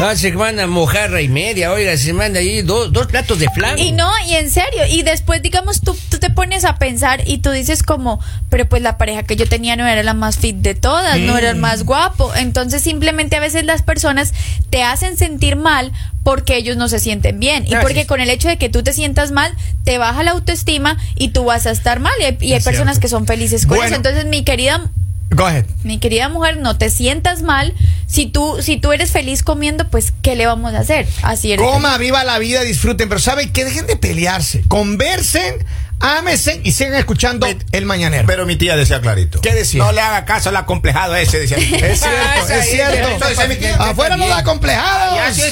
Ah, 0.00 0.16
se 0.16 0.32
manda 0.32 0.66
mojarra 0.66 1.20
y 1.22 1.28
media, 1.28 1.72
oiga, 1.72 1.96
se 1.96 2.12
manda 2.12 2.40
ahí 2.40 2.62
dos, 2.62 2.92
dos 2.92 3.06
platos 3.06 3.38
de 3.38 3.48
flan. 3.54 3.78
Y 3.78 3.92
no, 3.92 4.10
y 4.28 4.34
en 4.34 4.50
serio, 4.50 4.82
y 4.90 5.02
después 5.02 5.40
digamos 5.40 5.80
tú, 5.80 5.96
tú 6.10 6.18
te 6.18 6.30
pones 6.30 6.64
a 6.64 6.76
pensar 6.78 7.22
y 7.26 7.38
tú 7.38 7.50
dices 7.50 7.82
como, 7.82 8.20
pero 8.50 8.68
pues 8.68 8.82
la 8.82 8.98
pareja 8.98 9.22
que 9.22 9.36
yo 9.36 9.48
tenía 9.48 9.76
no 9.76 9.86
era 9.86 10.02
la 10.02 10.14
más 10.14 10.38
fit 10.38 10.56
de 10.56 10.74
todas, 10.74 11.18
no 11.20 11.38
era 11.38 11.50
el 11.50 11.56
más 11.56 11.84
guapo, 11.84 12.34
entonces 12.34 12.82
simplemente 12.82 13.36
a 13.36 13.40
veces 13.40 13.64
las 13.64 13.82
personas 13.82 14.32
te 14.70 14.82
hacen 14.82 15.16
sentir 15.16 15.54
mal 15.56 15.92
porque 16.24 16.56
ellos 16.56 16.76
no 16.76 16.88
se 16.88 16.98
sienten 16.98 17.38
bien 17.38 17.64
y 17.66 17.76
porque 17.76 18.06
con 18.06 18.20
el 18.20 18.30
hecho 18.30 18.48
de 18.48 18.56
que 18.56 18.68
tú 18.68 18.82
te 18.82 18.92
sientas 18.92 19.30
mal 19.30 19.52
te 19.84 19.98
baja 19.98 20.22
la 20.22 20.32
autoestima 20.32 20.96
y 21.16 21.28
tú 21.28 21.44
vas 21.44 21.66
a 21.66 21.70
estar 21.70 22.00
mal 22.00 22.14
y 22.20 22.24
hay, 22.24 22.38
y 22.40 22.52
hay 22.54 22.60
personas 22.60 22.98
que 22.98 23.08
son 23.08 23.26
felices 23.26 23.66
con 23.66 23.76
Bueno. 23.76 23.86
eso, 23.86 23.96
entonces 23.96 24.24
mi 24.24 24.42
querida 24.42 24.90
Go 25.30 25.46
ahead. 25.46 25.66
mi 25.82 25.98
querida 25.98 26.28
mujer, 26.28 26.58
no 26.58 26.76
te 26.78 26.90
sientas 26.90 27.42
mal. 27.42 27.74
Si 28.06 28.26
tú, 28.26 28.58
si 28.60 28.76
tú 28.76 28.92
eres 28.92 29.10
feliz 29.10 29.42
comiendo, 29.42 29.88
pues, 29.88 30.12
¿qué 30.22 30.36
le 30.36 30.46
vamos 30.46 30.74
a 30.74 30.80
hacer? 30.80 31.06
Así 31.22 31.52
eres. 31.52 31.66
Coma, 31.66 31.96
viva 31.98 32.24
la 32.24 32.38
vida, 32.38 32.62
disfruten, 32.62 33.08
pero 33.08 33.20
¿saben 33.20 33.52
qué? 33.52 33.64
Dejen 33.64 33.86
de 33.86 33.96
pelearse. 33.96 34.62
Conversen, 34.68 35.64
ámese 36.00 36.60
y 36.64 36.72
sigan 36.72 36.94
escuchando 36.94 37.46
el 37.72 37.86
mañanero. 37.86 38.24
Pero 38.26 38.46
mi 38.46 38.56
tía 38.56 38.76
decía 38.76 39.00
clarito. 39.00 39.40
¿Qué 39.40 39.54
decía? 39.54 39.82
No 39.82 39.92
le 39.92 40.00
haga 40.00 40.24
caso 40.24 40.50
al 40.50 40.56
acomplejado 40.56 41.16
ese, 41.16 41.40
decía. 41.40 41.56
mi 41.56 41.66
tía. 41.78 41.88
Es 41.88 42.00
cierto, 42.00 42.44
es 42.44 42.50
es, 42.50 42.70
cierto. 42.70 43.08
eso 43.08 43.28
decía 43.28 43.48
mi 43.48 43.56
tía. 43.56 43.76
Afuera 43.76 44.16
no 44.16 44.26
da 44.28 44.44
complejado. 44.44 45.16
Ya, 45.16 45.32
sí 45.32 45.42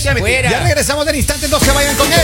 regresamos 0.62 1.06
del 1.06 1.16
instante, 1.16 1.48
no 1.48 1.58
se 1.58 1.70
vayan 1.70 1.96
con 1.96 2.12
él. 2.12 2.20